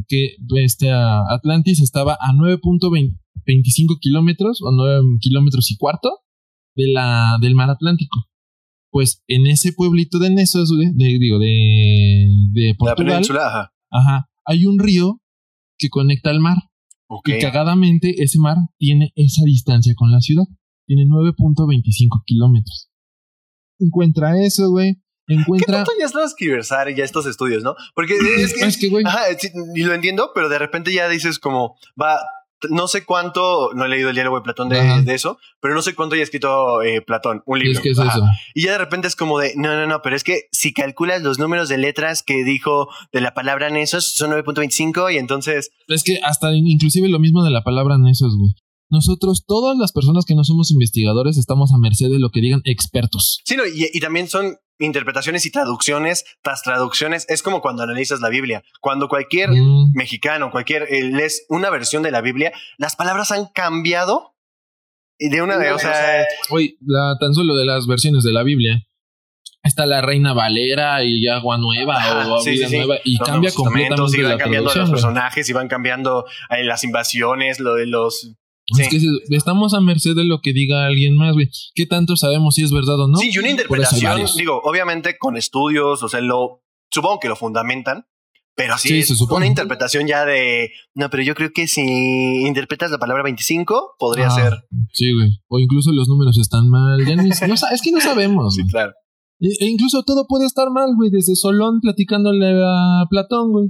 [0.07, 6.09] que este Atlantis estaba a 9.25 kilómetros o 9 kilómetros y cuarto
[6.76, 8.30] de la del mar Atlántico
[8.91, 13.73] pues en ese pueblito de Nesos, güey, de, digo, de, de La Portugal, península, ajá.
[13.89, 15.21] ajá, hay un río
[15.77, 16.57] que conecta al mar.
[17.07, 17.29] Ok.
[17.29, 20.45] Y cagadamente ese mar tiene esa distancia con la ciudad.
[20.85, 22.89] Tiene 9.25 kilómetros.
[23.79, 25.01] Encuentra eso, güey.
[25.27, 25.77] ¿Qué Encuentra...
[25.77, 27.75] tanto ya es transcriversar ya estos estudios, no?
[27.95, 28.59] Porque es que.
[28.65, 29.21] Es que, güey, Ajá,
[29.75, 32.17] y lo entiendo, pero de repente ya dices como, va,
[32.70, 35.95] no sé cuánto, no he leído el diálogo de Platón de, eso, pero no sé
[35.95, 37.74] cuánto haya escrito eh, Platón, un libro.
[37.74, 38.24] es que es eso.
[38.53, 41.22] Y ya de repente es como de, no, no, no, pero es que si calculas
[41.22, 46.03] los números de letras que dijo de la palabra Nesos, son 9.25 y entonces, Es
[46.03, 48.53] que hasta inclusive lo mismo de la palabra Nesos, güey.
[48.89, 52.62] Nosotros, todas las personas que no somos investigadores, estamos a merced de lo que digan
[52.66, 53.39] expertos.
[53.45, 57.25] sí, no, y, y también son interpretaciones y traducciones tras traducciones.
[57.29, 58.63] Es como cuando analizas la Biblia.
[58.82, 63.47] Cuando cualquier Mm, mexicano, cualquier, eh, lees una versión de la Biblia, las palabras han
[63.47, 64.36] cambiado
[65.17, 68.84] y de una, o sea, Oye, la, tan solo de las versiones de la Biblia.
[69.63, 72.77] Está la Reina Valera y Agua Nueva o sí, Vida sí, sí.
[72.77, 76.84] Nueva y cambia completamente y van la cambiando los personajes y van cambiando eh, las
[76.84, 78.36] invasiones, lo de los...
[78.80, 78.99] Es que
[79.36, 81.49] estamos a merced de lo que diga alguien más, güey.
[81.76, 83.17] ¿Qué tanto sabemos si es verdad o no?
[83.17, 88.05] Sí, y una interpretación, digo, obviamente con estudios, o sea, lo supongo que lo fundamentan,
[88.55, 91.82] pero sí, Sí, es se una interpretación ya de, no, pero yo creo que si
[92.45, 94.53] interpretas la palabra 25, podría Ah, ser.
[94.93, 95.30] Sí, güey.
[95.47, 96.99] O incluso los números están mal.
[97.05, 98.55] Ya ni- no es que no sabemos.
[98.55, 98.91] Sí, claro.
[99.39, 101.09] E, e incluso todo puede estar mal, güey.
[101.09, 103.69] Desde Solón platicándole a Platón, güey.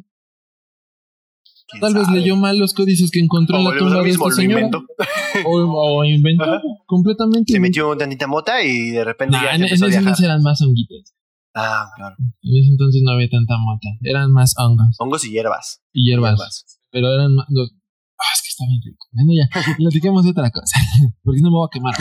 [1.72, 4.62] ¿Quién Tal vez leyó mal los códices que encontró en la tumba de esta señora.
[4.66, 4.86] inventó.
[5.46, 5.58] O,
[6.00, 6.62] o inventó Ajá.
[6.86, 7.54] completamente.
[7.54, 10.42] Se metió tantita mota y de repente Nah, ya en, en a ese entonces eran
[10.44, 11.14] más honguitos.
[11.56, 12.16] Ah, claro.
[12.20, 13.88] En ese entonces no había tanta mota.
[14.04, 15.82] Eran más hongos Hongos y hierbas.
[15.94, 16.66] y hierbas.
[16.92, 17.46] Pero eran más.
[17.50, 17.72] los-
[18.20, 19.06] Ah, es que está bien rico.
[19.14, 20.78] Bueno, ya, platiquemos de otra cosa.
[21.24, 21.96] Porque no me voy a quemar.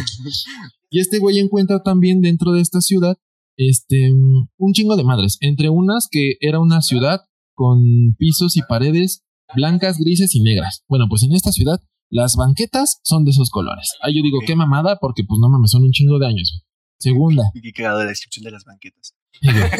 [0.90, 3.16] Y este güey encuentra también dentro de esta ciudad
[3.56, 4.10] este
[4.58, 5.38] un chingo de madres.
[5.40, 7.20] Entre unas que era una ciudad
[7.54, 9.22] con pisos y paredes
[9.54, 10.82] blancas, grises y negras.
[10.88, 11.80] Bueno, pues en esta ciudad
[12.10, 13.92] las banquetas son de esos colores.
[14.02, 14.44] Ahí yo digo, Ok.
[14.46, 16.62] qué mamada, porque pues no mames, son un chingo de años.
[16.98, 17.44] Segunda.
[17.54, 19.14] Y qué cagado la descripción de las banquetas.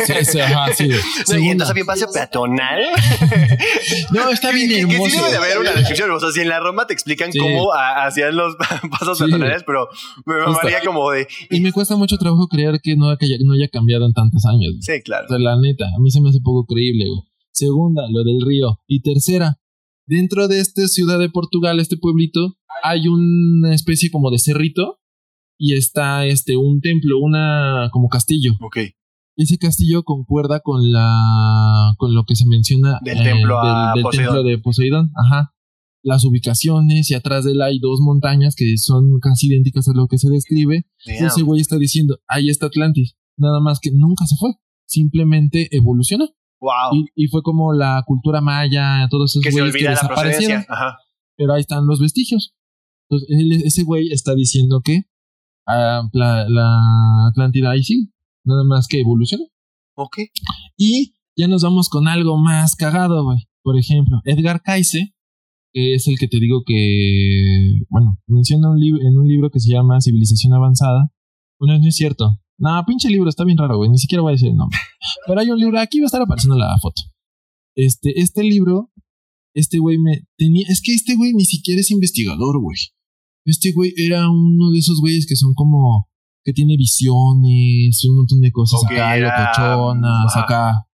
[0.07, 0.14] Sí.
[0.25, 0.89] Sí, ajá, sí.
[0.89, 2.81] No, y entonces había peatonal.
[4.12, 5.11] No, está bien Que- que- hermoso.
[5.11, 6.11] sí debe de haber una descripción.
[6.12, 7.39] O sea, si en la Roma te explican Sí.
[7.39, 8.55] cómo ah, hacían los
[8.91, 9.25] pasos Sí.
[9.25, 9.89] peatonales, pero
[10.25, 11.27] me mamaría como de.
[11.51, 14.45] Y me cuesta mucho trabajo creer que no, que haya, no haya cambiado en tantos
[14.47, 14.75] años.
[14.81, 15.27] Sí, claro.
[15.27, 17.21] O sea, la neta, a mí se me hace poco creíble, güey.
[17.53, 18.79] Segunda, lo del río.
[18.87, 19.59] Y tercera,
[20.11, 24.99] dentro de esta ciudad de Portugal, este pueblito, hay una especie como de cerrito
[25.57, 28.53] y está este un templo, una como castillo.
[28.61, 28.79] Ok.
[29.37, 34.03] ese castillo concuerda con la con lo que se menciona Del templo a del, del
[34.03, 34.35] Poseidón.
[34.35, 35.13] templo de Poseidón.
[35.15, 35.55] Ajá.
[36.03, 40.09] Las ubicaciones y atrás de él hay dos montañas que son casi idénticas a lo
[40.09, 40.87] que se describe.
[41.05, 43.17] Ese güey está diciendo, ahí está Atlantis.
[43.37, 44.51] Nada más que nunca se fue.
[44.87, 46.31] Simplemente evolucionó.
[46.61, 46.95] Wow.
[46.95, 50.65] Y, y fue como la cultura maya, todos esos que se güeyes que desaparecieron.
[50.69, 50.99] Ajá.
[51.37, 52.55] Pero ahí están los vestigios.
[53.09, 55.03] Entonces, él- ese güey está diciendo que
[55.67, 58.13] ah, la, la Atlántida ahí sí.
[58.45, 59.45] Nada más que evolucionó.
[59.97, 60.19] Ok.
[60.77, 63.39] Y ya nos vamos con algo más cagado, güey.
[63.63, 65.15] Por ejemplo, Edgar Cayce,
[65.73, 69.61] que es el que te digo que, bueno, menciona un libro en un libro que
[69.61, 71.11] se llama Civilización Avanzada.
[71.59, 72.39] Bueno, no es cierto.
[72.61, 73.89] No, pinche libro, está bien raro, güey.
[73.91, 74.79] Ni siquiera voy a decir el nombre.
[75.27, 77.03] Pero hay un libro, aquí va a estar apareciendo la foto.
[77.75, 78.93] Este, este libro,
[79.55, 82.77] este güey me tenía, es que este güey ni siquiera es investigador, güey.
[83.47, 86.09] Este güey era uno de esos güeyes que son como,
[86.45, 90.41] que tiene visiones, un montón de cosas acá, era- locochonas, ajá.
[90.43, 90.87] acá.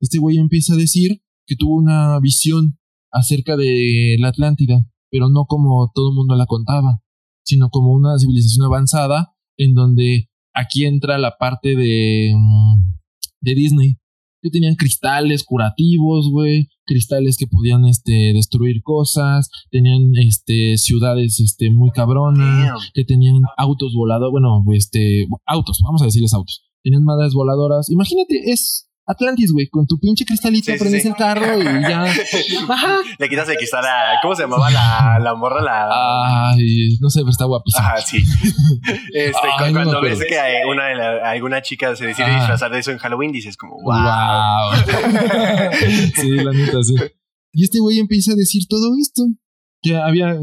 [0.00, 2.78] Este güey empieza a decir que tuvo una visión
[3.10, 7.00] acerca de la Atlántida, pero no como todo el mundo la contaba,
[7.44, 12.94] sino como una civilización avanzada en donde aquí entra la parte de, mm,
[13.40, 13.96] de Disney,
[14.40, 21.70] que tenían cristales curativos, güey, cristales que podían este, destruir cosas, tenían este, ciudades este,
[21.70, 27.32] muy cabronas, que tenían autos volados, bueno, este, autos, vamos a decirles autos, tenían madres
[27.32, 31.08] voladoras, imagínate, es Atlantis, güey, con tu pinche cristalito Sí, prendes sí.
[31.08, 32.04] el carro y ya,
[32.68, 34.18] ajá, Le quitas el cristal a.
[34.22, 35.60] ¿Cómo se llamaba la, la morra?
[35.62, 36.50] La.
[36.52, 37.84] ay, no sé, pero está guapísimo.
[37.86, 38.22] Ajá, sí.
[39.14, 42.36] Este, Ay, no cuando ves que hay una de la- alguna chica se decide Ah.
[42.38, 43.92] disfrazar de eso en Halloween, dices como, wow.
[43.92, 44.74] Wow.
[46.16, 46.94] sí, la neta, sí.
[47.52, 49.22] Y este güey empieza a decir todo esto.
[49.82, 50.36] Que había,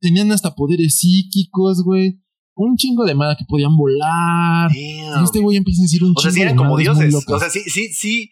[0.00, 2.21] tenían hasta poderes psíquicos, güey.
[2.54, 4.70] Un chingo de madre que podían volar.
[4.70, 5.24] Damn.
[5.24, 7.14] este güey empieza a decir un O sea, chingo sí eran de como dioses.
[7.14, 8.30] O sea, sí, sí, sí.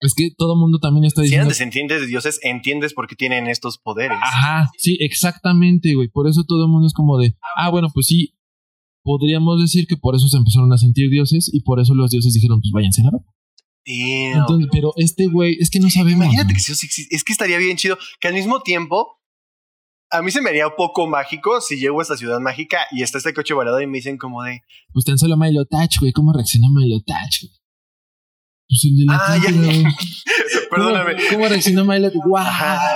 [0.00, 1.48] es que todo el mundo también está Si eran diciendo.
[1.50, 4.18] descendientes de dioses, entiendes por qué tienen estos poderes.
[4.20, 6.08] Ajá, sí, exactamente, güey.
[6.08, 8.32] Por eso todo el mundo es como de, ah, bueno, pues sí.
[9.02, 12.34] Podríamos decir que por eso se empezaron a sentir dioses y por eso los dioses
[12.34, 13.32] dijeron, pues váyanse a la verga.
[13.86, 16.24] Entonces, pero este güey, es que no sabemos.
[16.24, 16.72] Imagínate que sí,
[17.10, 19.20] es que estaría bien chido que al mismo tiempo
[20.16, 23.02] a mí se me haría un poco mágico si llego a esta ciudad mágica y
[23.02, 24.62] está este coche volador y me dicen como de
[24.92, 26.12] Pues tan solo Milo Touch, güey.
[26.12, 27.52] ¿Cómo reaccionó Milo Touch, güey?
[28.68, 29.50] Pues el de la Ah, ya.
[30.70, 31.16] Perdóname.
[31.30, 32.10] ¿Cómo, reaccionó Milo?
[32.26, 32.42] ¡Wow!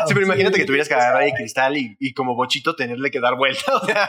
[0.06, 3.20] Sí, pero imagínate que tuvieras que agarrar el cristal y, y como bochito tenerle que
[3.20, 3.60] dar vuelta.
[3.80, 4.08] O sea,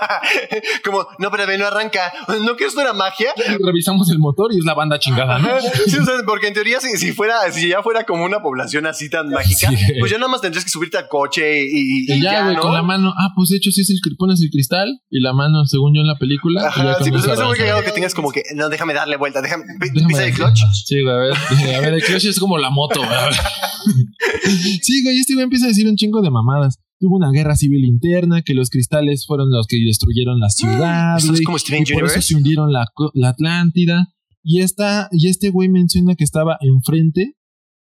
[0.84, 2.12] como, no, pero no arranca.
[2.42, 3.34] ¿No que esto era magia?
[3.64, 5.50] Revisamos el motor y es la banda chingada, ¿no?
[5.88, 8.86] Sí, o sea, porque en teoría, si, si fuera, si ya fuera como una población
[8.86, 9.76] así tan mágica, Sí.
[10.00, 12.62] pues ya nada más tendrías que subirte al coche y, y Y ya, güey, ¿no?
[12.62, 13.14] con la mano.
[13.18, 16.02] Ah, pues de hecho, sí es el pones el cristal y la mano, según yo
[16.02, 16.68] en la película.
[16.68, 19.42] Ajá, sí, comienza pues es muy cagado que tengas como que, no, déjame darle vuelta,
[19.42, 20.60] déjame, Déjame pisa el clutch.
[20.86, 21.34] Sí, güey, a ver.
[21.78, 23.12] A ver, el clutch es como la moto, güey.
[24.82, 26.78] Sí, güey, este güey empieza a decir un chingo de mamadas.
[27.00, 31.44] Hubo una guerra civil interna, que los cristales fueron los que destruyeron la ciudad, güey.
[31.44, 34.14] como Steven y por eso se hundieron la, la Atlántida.
[34.44, 37.36] Y, esta, y este güey menciona que estaba enfrente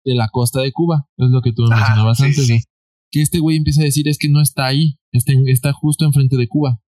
[0.05, 1.07] de la costa de Cuba.
[1.17, 2.47] Es lo que tú mencionabas antes.
[2.47, 2.61] sí.
[3.11, 4.99] Que este güey empieza a decir es que no está ahí.
[5.13, 6.81] Está, está justo enfrente de Cuba.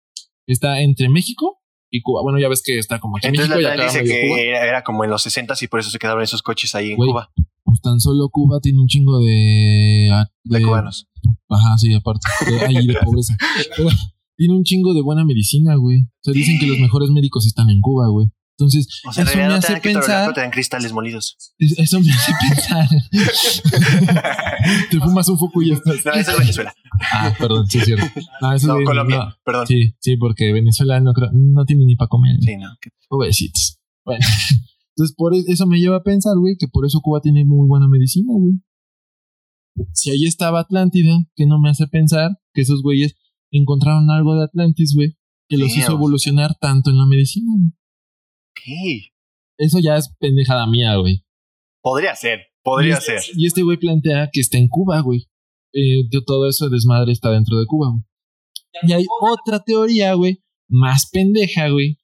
[0.48, 2.22] Está entre México y Cuba.
[2.22, 4.40] Bueno, ya ves que está como aquí Entonces México y la acá dice que Cuba.
[4.40, 6.98] era, era como en los 60 y por eso se quedaron esos coches ahí en
[6.98, 7.32] Cuba,
[7.64, 10.10] Pues tan solo Cuba tiene un chingo de...
[10.46, 11.08] de cubanos.
[11.50, 12.28] Ajá, sí, aparte.
[12.50, 13.36] De, ahí de pobreza.
[13.78, 13.90] Pero
[14.38, 16.02] tiene un chingo de buena medicina, güey.
[16.02, 18.28] O sea, dicen que los mejores médicos están en Cuba, güey.
[18.58, 20.34] Entonces, O sea, eso me no hace pensar...
[20.34, 21.36] te dan cristales molidos.
[21.58, 22.88] es- Eso me hace pensar...
[24.90, 26.06] Te fumas un foco y ya estás.
[26.06, 26.74] No, eso es Venezuela.
[27.12, 28.06] Ah, perdón, sí es cierto.
[28.42, 29.36] No, eso No, es de- Colombia, no.
[29.44, 29.68] perdón.
[29.68, 32.36] Sí, Sí, sí, porque Venezuela no, creo- no tiene ni para comer.
[32.60, 32.70] no.
[32.82, 33.80] que- Pobrecitos.
[34.06, 34.24] Bueno.
[35.02, 37.68] Entonces, por e- eso me lleva a pensar, güey, que por eso Cuba tiene muy
[37.68, 38.54] buena medicina, güey.
[39.94, 43.16] Si ahí estaba Atlántida, que no me hace pensar que esos güeyes
[43.52, 45.18] encontraron algo de Atlantis, güey,
[45.50, 47.72] que los hizo evolucionar tanto en la medicina, güey.
[48.52, 49.12] Ok.
[49.58, 51.26] Eso ya es pendejada mía, güey.
[51.82, 53.36] Podría ser, podría y este, ser.
[53.36, 55.30] Y este güey plantea que está en Cuba, güey.
[55.74, 58.04] Eh, de todo eso desmadre está dentro de Cuba, güey.
[58.84, 61.98] Y hay otra teoría, güey, más pendeja, güey.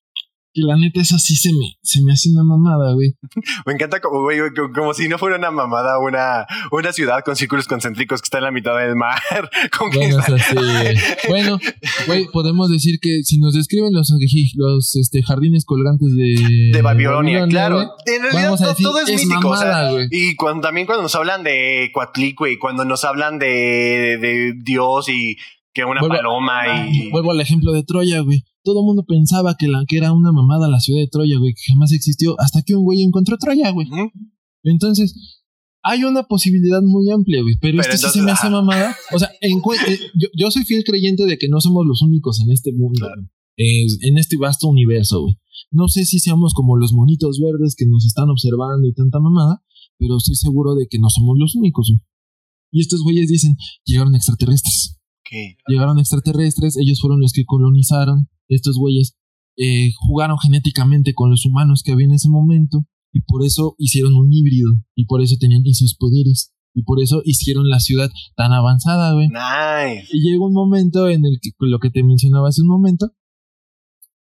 [0.58, 3.14] Que la neta, eso sí se me, se me hace una mamada, güey.
[3.68, 4.40] Me encanta como, güey,
[4.74, 8.46] como- si no fuera una mamada, una, una ciudad con círculos concéntricos que está en
[8.46, 9.20] la mitad del mar.
[9.78, 11.00] Con que Bueno, o está- sea, sí.
[11.30, 11.60] Bueno,
[12.08, 14.12] güey, podemos decir que si nos describen los,
[14.56, 17.76] los este, jardines colgantes de, de Babilonia, claro.
[17.76, 19.50] güey, En realidad todo es, es mítico.
[19.50, 24.54] o sea, y cuando, también cuando nos hablan de Coatlicue, cuando nos hablan de, de
[24.58, 25.38] Dios y
[25.72, 27.12] que una Vuelvo- paloma y...
[27.12, 28.44] Vuelvo al ejemplo de Troya, güey.
[28.68, 31.54] Todo el mundo pensaba que, la, que era una mamada la ciudad de Troya, güey,
[31.54, 33.88] que jamás existió, hasta que un güey encontró Troya, güey.
[34.64, 35.16] Entonces,
[35.84, 37.56] hay una posibilidad muy amplia, güey.
[37.62, 38.94] Pero, Pero esto sí entonces, se me hace mamada.
[39.14, 42.42] O sea, en eh, yo, yo soy fiel creyente de que no somos los únicos
[42.42, 43.22] en este mundo, Claro.
[43.56, 45.38] en este vasto universo, güey.
[45.72, 49.64] No sé si seamos como los monitos verdes que nos están observando y tanta mamada,
[49.98, 52.02] pero estoy seguro de que no somos los únicos, güey.
[52.72, 53.56] Y estos güeyes dicen,
[53.86, 55.00] llegaron extraterrestres.
[55.22, 55.58] Ok.
[55.70, 58.28] Llegaron extraterrestres, ellos fueron los que colonizaron.
[58.50, 59.18] Estos güeyes
[59.58, 64.14] eh, jugaron genéticamente con los humanos que había en ese momento y por eso hicieron
[64.16, 68.54] un híbrido y por eso tenían esos poderes y por eso hicieron la ciudad tan
[68.54, 69.30] avanzada, güey.
[69.30, 70.08] Nice.
[70.14, 73.12] Y llegó un momento en el que lo que te mencionaba hace un momento.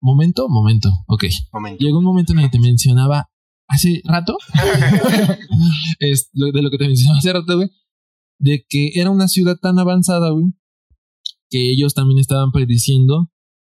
[0.00, 1.24] Momento, momento, ok.
[1.52, 1.84] Momento.
[1.84, 3.28] Llegó un momento en el que te mencionaba
[3.68, 4.38] hace rato.
[5.98, 7.68] es de lo que te mencionaba hace rato, güey.
[8.38, 10.46] De que era una ciudad tan avanzada, güey.
[11.50, 13.30] Que ellos también estaban prediciendo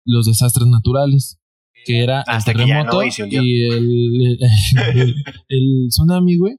[0.04, 1.38] los desastres naturales.
[1.86, 5.14] Que era Hasta el terremoto no, y el, el,
[5.48, 6.56] el tsunami, güey.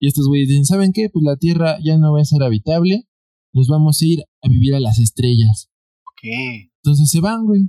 [0.00, 1.08] Y estos güeyes dicen, ¿saben qué?
[1.12, 3.04] Pues la Tierra ya no va a ser habitable.
[3.52, 5.70] Nos vamos a ir a vivir a las estrellas.
[6.02, 6.28] Ok.
[6.82, 7.68] Entonces se van, güey.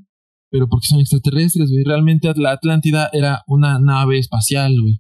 [0.50, 1.84] Pero porque son extraterrestres, güey.
[1.84, 5.00] Realmente la Atlántida era una nave espacial, güey.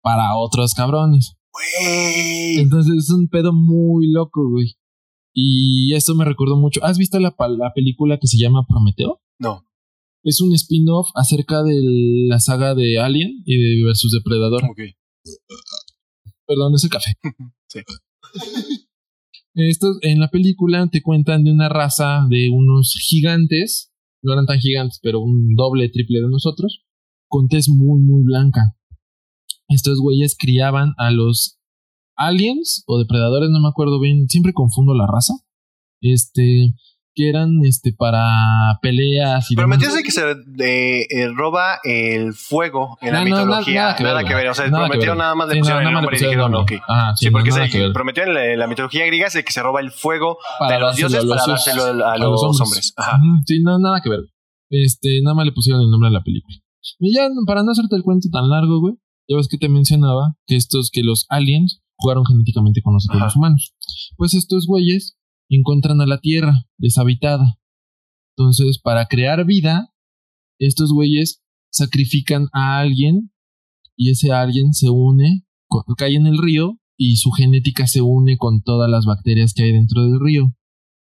[0.00, 1.34] Para otros cabrones.
[1.52, 2.58] Güey.
[2.58, 4.76] Entonces es un pedo muy loco, güey.
[5.40, 6.84] Y esto me recordó mucho.
[6.84, 7.32] ¿Has visto la,
[7.72, 9.22] película que se llama Prometeo?
[9.38, 9.64] No.
[10.24, 11.80] Es un spin-off acerca de
[12.28, 14.64] la saga de Alien y de versus Depredador.
[14.64, 14.80] Ok.
[16.44, 17.12] Perdón, es el café.
[17.70, 17.80] Sí.
[19.54, 24.58] Estos, en la película te cuentan de una raza de unos gigantes, no eran tan
[24.58, 26.82] gigantes, pero un doble, triple de nosotros,
[27.28, 28.74] con tez muy, muy blanca.
[29.68, 31.57] Estos güeyes criaban a los
[32.18, 35.34] aliens o depredadores, no me acuerdo bien, siempre confundo la raza.
[36.00, 36.74] Este,
[37.14, 42.96] que eran este para peleas y Pero entiendes que se eh, eh, roba el fuego
[43.00, 43.82] en la No, na- mitología.
[43.82, 44.46] nada que ver, güey.
[44.46, 45.16] O sea, Nada que ver.
[45.16, 46.72] nada más le Sí, pusieron el nada nombre y dijeron, ok.
[46.86, 47.92] Ajá, Sí, sí, porque nada que ver.
[47.92, 50.80] Prometeo en la, la mitología griega es el que se roba el fuego Para de
[50.80, 52.92] los dioses para dárselo a, los hombres.
[52.96, 53.16] Ajá.
[53.16, 54.20] Ujú, Sí, no, nada que ver.
[54.70, 56.56] Este, nada más le pusieron el nombre a la película.
[57.00, 58.94] Y ya, para no hacerte el cuento tan largo, güey,
[59.28, 63.26] ya ves que te mencionaba que estos, que los aliens jugaron genéticamente con nosotros Ajá.
[63.26, 63.74] los humanos.
[64.16, 65.16] Pues estos güeyes
[65.50, 67.58] encuentran a la Tierra deshabitada.
[68.36, 69.92] Entonces, para crear vida,
[70.60, 73.32] estos güeyes sacrifican a alguien
[73.96, 78.36] y ese alguien se une, co- cae en el río y su genética se une
[78.38, 80.52] con todas las bacterias que hay dentro del río.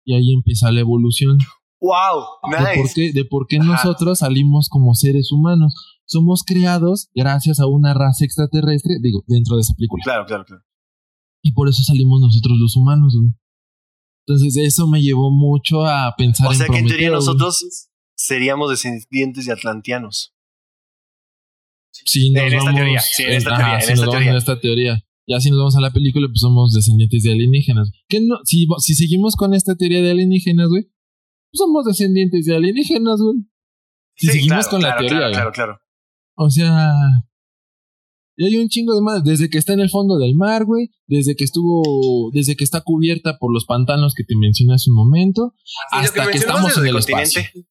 [0.05, 1.37] Y ahí empieza la evolución
[1.79, 2.23] ¡Wow!
[2.49, 2.93] de por Nice.
[2.95, 5.73] qué, de por qué nosotros salimos como seres humanos.
[6.05, 10.01] Somos creados gracias a una raza extraterrestre, digo, dentro de esa película.
[10.03, 10.63] Claro, claro, claro.
[11.47, 13.31] Y por eso salimos nosotros los humanos, güey.
[14.25, 17.19] Entonces eso me llevó mucho a pensar O sea en que en teoría güey.
[17.19, 17.87] nosotros
[18.17, 20.33] seríamos descendientes de atlantianos.
[21.93, 23.01] Sí, nos En esta vamos- teoría,
[24.29, 25.03] en esta teoría.
[25.29, 27.91] Ya si nos vamos a la película, pues somos descendientes de alienígenas.
[28.09, 32.55] Que no, si, si seguimos con esta teoría de alienígenas, güey, pues somos descendientes de
[32.55, 33.37] alienígenas, güey.
[34.15, 35.33] Si seguimos claro, con la teoría, Claro, güey.
[35.33, 35.79] claro, claro.
[36.35, 36.93] O sea,
[38.37, 39.23] y hay un chingo de más.
[39.23, 40.91] Desde que está en el fondo del mar, güey.
[41.07, 44.95] Desde que estuvo, desde que está cubierta por los pantanos que te mencioné hace un
[44.95, 45.53] momento.
[45.91, 47.41] Y lo hasta que, mencionabas estamos en el lo espacio.
[47.41, 47.67] continente.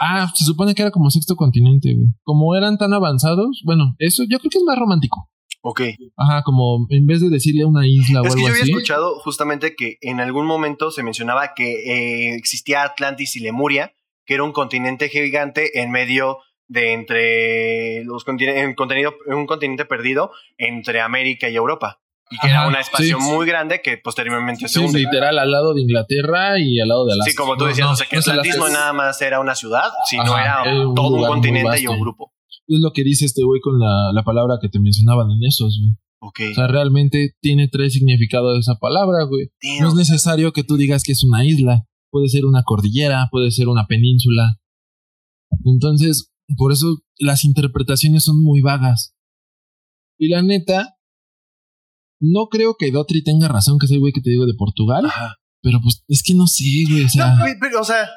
[0.00, 2.08] Ah, se supone que era como sexto continente, güey.
[2.24, 5.30] Como eran tan avanzados, bueno, eso yo creo que es más romántico.
[5.62, 5.82] Ok.
[6.16, 8.70] Ajá, como en vez de decirle una isla o Es que algo yo había así.
[8.72, 11.72] escuchado justamente que en algún momento se mencionaba que
[12.32, 13.92] eh, existía Atlantis y Lemuria,
[14.24, 16.38] que era un continente gigante en medio
[16.68, 22.00] de entre los un, contenido, un continente perdido entre América y Europa.
[22.30, 23.24] Y que Ajá, era un espacio sí.
[23.24, 24.98] muy grande que posteriormente se Sí, hunde.
[24.98, 27.30] literal, al lado de Inglaterra y al lado de Alaska.
[27.30, 28.92] Sí, como tú No, decías, no, o sea, que no es Atlantis no Alaska, nada
[28.92, 32.32] más era una ciudad, sino Ajá, era un todo un continente y un grupo.
[32.66, 35.80] Es lo que dice este güey con la, la palabra que te mencionaban en esos,
[35.80, 35.96] güey.
[36.20, 36.40] Ok.
[36.50, 39.48] O sea, realmente tiene tres significados esa palabra, güey.
[39.62, 39.82] Damn.
[39.84, 41.84] No es necesario que tú digas que es una isla.
[42.10, 44.56] Puede ser una cordillera, puede ser una península.
[45.64, 49.14] Entonces, por eso las interpretaciones son muy vagas.
[50.18, 50.96] Y la neta,
[52.20, 55.06] no creo que Dotri tenga razón, que es el güey que te digo de Portugal.
[55.06, 55.36] Ajá.
[55.62, 57.04] Pero pues es que no sé, güey.
[57.04, 58.08] O sea, No, pero, o sea,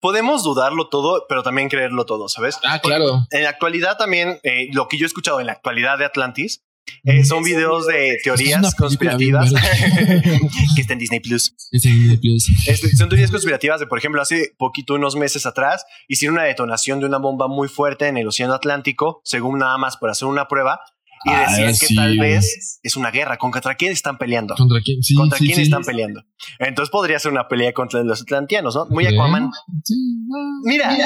[0.00, 2.58] podemos dudarlo todo, pero también creerlo todo, ¿sabes?
[2.64, 3.26] ah, claro.
[3.30, 6.62] En la actualidad también, eh, lo que yo he escuchado en la actualidad de Atlantis
[7.04, 9.52] eh, son videos de teorías conspirativas
[10.74, 11.54] que está en Disney Plus.
[11.72, 17.00] Este, son teorías conspirativas de, por ejemplo, hace poquito, unos meses atrás, hicieron una detonación
[17.00, 20.48] de una bomba muy fuerte en el Océano Atlántico, según nada más por hacer una
[20.48, 20.80] prueba,
[21.24, 23.36] y Ah, decían que tal vez es una guerra.
[23.36, 24.54] ¿Contra quién están peleando?
[24.54, 25.02] ¿Contra quién?
[25.02, 26.22] Sí, ¿Contra sí, quién están peleando?
[26.58, 28.86] Entonces podría ser una pelea contra los atlantianos, ¿no?
[28.86, 29.06] Muy.
[29.06, 29.44] Aquaman.
[29.44, 30.96] Ah, Mira.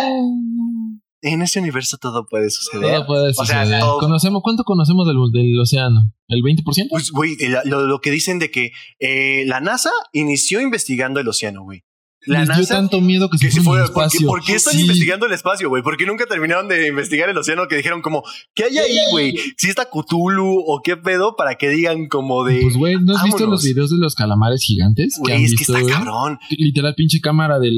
[1.22, 2.94] En este universo todo puede suceder.
[2.96, 3.80] Todo puede O sea, suceder.
[3.80, 6.12] todo- Conocemos, ¿Cuánto conocemos del, del océano?
[6.28, 6.86] ¿El 20%?
[6.88, 11.62] Pues, güey, lo, lo que dicen de que eh, la NASA inició investigando el océano,
[11.62, 11.82] güey.
[12.26, 14.04] La Les dio NASA tanto miedo que, que se se fueron fue.
[14.04, 14.82] al ¿Por por qué están Sí.
[14.82, 15.82] investigando el espacio, güey?
[15.82, 17.66] ¿Por qué nunca terminaron de investigar el océano?
[17.66, 18.22] Que dijeron como,
[18.54, 19.36] ¿qué hay ahí, güey?
[19.56, 22.60] Si está Cthulhu o qué pedo para que digan como de.
[22.60, 25.16] Pues, güey, ¿no has visto los videos de los calamares gigantes?
[25.18, 26.38] Güey, es que está cabrón.
[26.50, 27.72] Literal, pinche cámara del,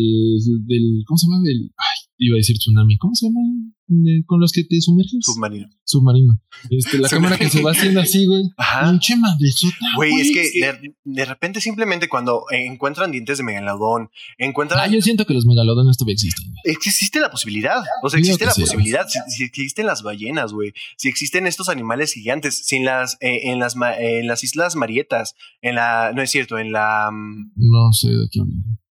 [0.67, 1.05] del.
[1.07, 1.41] ¿Cómo se llama?
[1.45, 1.71] Del.
[1.77, 2.97] Ay, iba a decir tsunami.
[2.99, 3.41] ¿Cómo se llama?
[3.89, 5.19] De- con los que te sumerges.
[5.21, 5.69] Submarino.
[5.85, 6.41] Submarino.
[6.71, 8.43] Este, la cámara que se va haciendo así, güey.
[8.57, 8.91] Ajá.
[8.91, 9.77] Pinche madresota.
[9.97, 14.09] Güey, es que de, de repente simplemente cuando eh, encuentran dientes de megalodón,
[14.39, 14.81] encuentran...
[14.81, 16.55] Ah, yo siento que los megalodones todavía existen.
[16.65, 17.83] existe la posibilidad.
[18.03, 18.63] O sea, existe la sí.
[18.63, 19.07] posibilidad.
[19.09, 20.73] Si, si existen las ballenas, güey.
[20.97, 22.63] Si existen estos animales gigantes.
[22.67, 25.35] Sin las, eh, en, las, ma- en las Islas Marietas.
[25.61, 26.13] En la.
[26.15, 27.11] No es cierto, en la.
[27.13, 28.41] mm, No sé de qué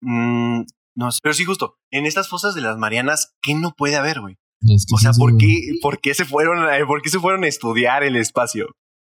[0.03, 0.65] mm,
[0.97, 1.19] no sé.
[1.23, 1.75] Pero sí, justo.
[1.91, 4.37] En estas fosas de las Marianas, ¿qué no puede haber, güey?
[4.63, 7.45] Es que O sea, ¿por qué, ¿por qué se fueron, a- por qué se fueron
[7.45, 8.67] a estudiar el espacio?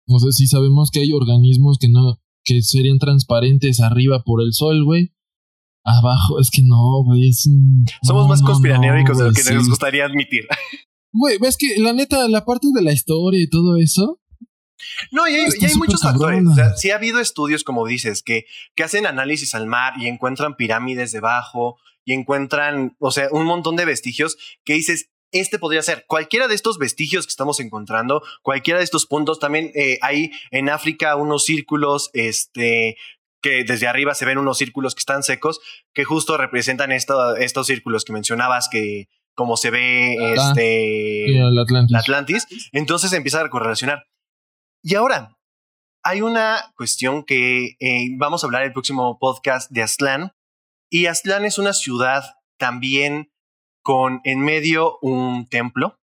[0.09, 4.53] O sea, sí sabemos que hay organismos que no, que serían transparentes arriba por el
[4.53, 5.13] sol, güey.
[5.85, 9.41] Abajo, es que no, güey, es un- Somos no, más no, conspiranoicos de lo que
[9.41, 9.53] sí.
[9.53, 10.45] nos gustaría admitir.
[11.13, 14.19] Güey, ves que la neta, la parte de la historia y todo eso,
[15.11, 16.43] No, y hay, y hay muchos factores.
[16.51, 20.07] O sea, sí ha habido estudios, como dices, que, que hacen análisis al mar y
[20.07, 25.81] encuentran pirámides debajo y encuentran, o sea, un montón de vestigios que dices, este podría
[25.81, 29.39] ser cualquiera de estos vestigios que estamos encontrando, cualquiera de estos puntos.
[29.39, 32.95] También eh, hay en África unos círculos, este
[33.41, 35.59] que desde arriba se ven unos círculos que están secos,
[35.93, 41.59] que justo representan esto- estos círculos que mencionabas, que como se ve Ah, este el
[41.59, 41.91] Atlantis.
[41.91, 44.05] la Atlantis, entonces empieza a correlacionar.
[44.83, 45.37] Y ahora,
[46.03, 50.31] hay una cuestión que eh, vamos a hablar en el próximo podcast de Aztlán.
[50.89, 52.23] Y Aztlán es una ciudad
[52.57, 53.31] también
[53.83, 55.99] con en medio un templo.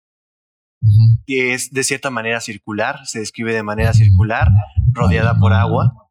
[1.26, 4.48] Que es de cierta manera circular, se describe de manera circular,
[4.92, 6.10] rodeada por agua,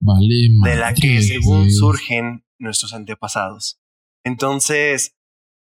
[0.00, 3.80] Vale, de la que según surgen nuestros antepasados.
[4.24, 5.17] Entonces,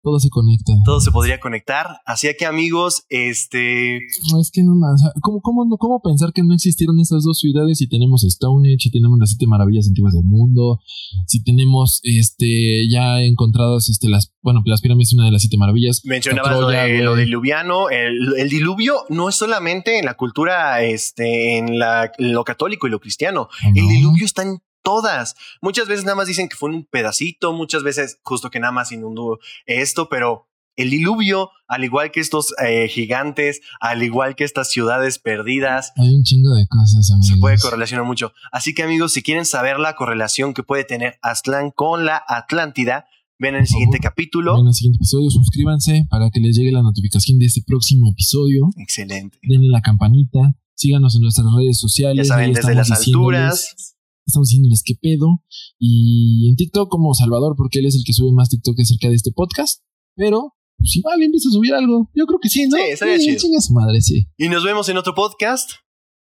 [0.03, 0.73] Todo se conecta.
[0.83, 1.87] todo se podría conectar.
[2.05, 4.01] Así que amigos, este...
[4.33, 5.01] No, es que no más.
[5.21, 8.91] ¿Cómo, cómo, no- ¿Cómo pensar que no existieron esas dos ciudades si tenemos Stonehenge, si
[8.91, 10.79] tenemos las siete maravillas antiguas del mundo,
[11.25, 15.57] si tenemos este ya encontradas este las bueno las pirámides es una de las siete
[15.57, 16.01] maravillas.
[16.03, 17.89] Mencionabas lo, Troya, de- lo diluviano.
[17.89, 22.87] El, el diluvio no es solamente en la cultura, este, en, la, en lo católico
[22.87, 23.47] y lo cristiano.
[23.73, 23.89] El ¿No?
[23.89, 25.35] diluvio está en todas.
[25.61, 28.91] Muchas veces nada más dicen que fue un pedacito, muchas veces justo que nada más
[28.91, 34.71] inundó esto, pero el diluvio, al igual que estos eh, gigantes, al igual que estas
[34.71, 37.05] ciudades perdidas, Hay un chingo de cosas.
[37.07, 37.39] se amigos.
[37.39, 38.33] puede correlacionar mucho.
[38.51, 43.05] Así que amigos, si quieren saber la correlación que puede tener Aztlán con la Atlántida,
[43.37, 44.59] ven el Por siguiente favor, capítulo.
[44.59, 48.69] En el siguiente episodio, suscríbanse para que les llegue la notificación de este próximo episodio.
[48.77, 49.37] Excelente.
[49.43, 50.55] Denle la campanita.
[50.75, 52.27] Síganos en nuestras redes sociales.
[52.27, 53.92] Ya saben, ahí desde las alturas.
[54.25, 55.43] Estamos diciéndoles qué pedo.
[55.79, 59.15] Y en TikTok como Salvador, porque él es el que sube más TikTok acerca de
[59.15, 59.83] este podcast.
[60.15, 62.09] Pero, pues igual empieza a subir algo.
[62.15, 62.77] Yo creo que sí, ¿no?
[62.77, 63.37] Sí, estaría chido.
[63.39, 64.27] Chinga su madre, sí.
[64.37, 65.71] Y nos vemos en otro podcast.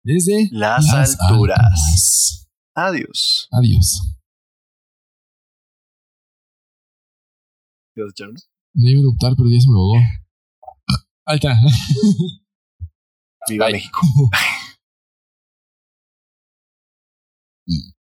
[0.05, 1.17] Desde Las alturas.
[1.21, 2.49] alturas.
[2.75, 3.49] Adiós.
[3.53, 4.03] Adiós.
[7.95, 8.39] ¿Quieres echar uno?
[8.75, 9.97] No iba a adoptar, pero ya se me ahogó.
[11.27, 11.55] Alta.
[13.49, 13.75] Viva Bye.
[13.75, 14.01] México.
[17.73, 18.02] 意义。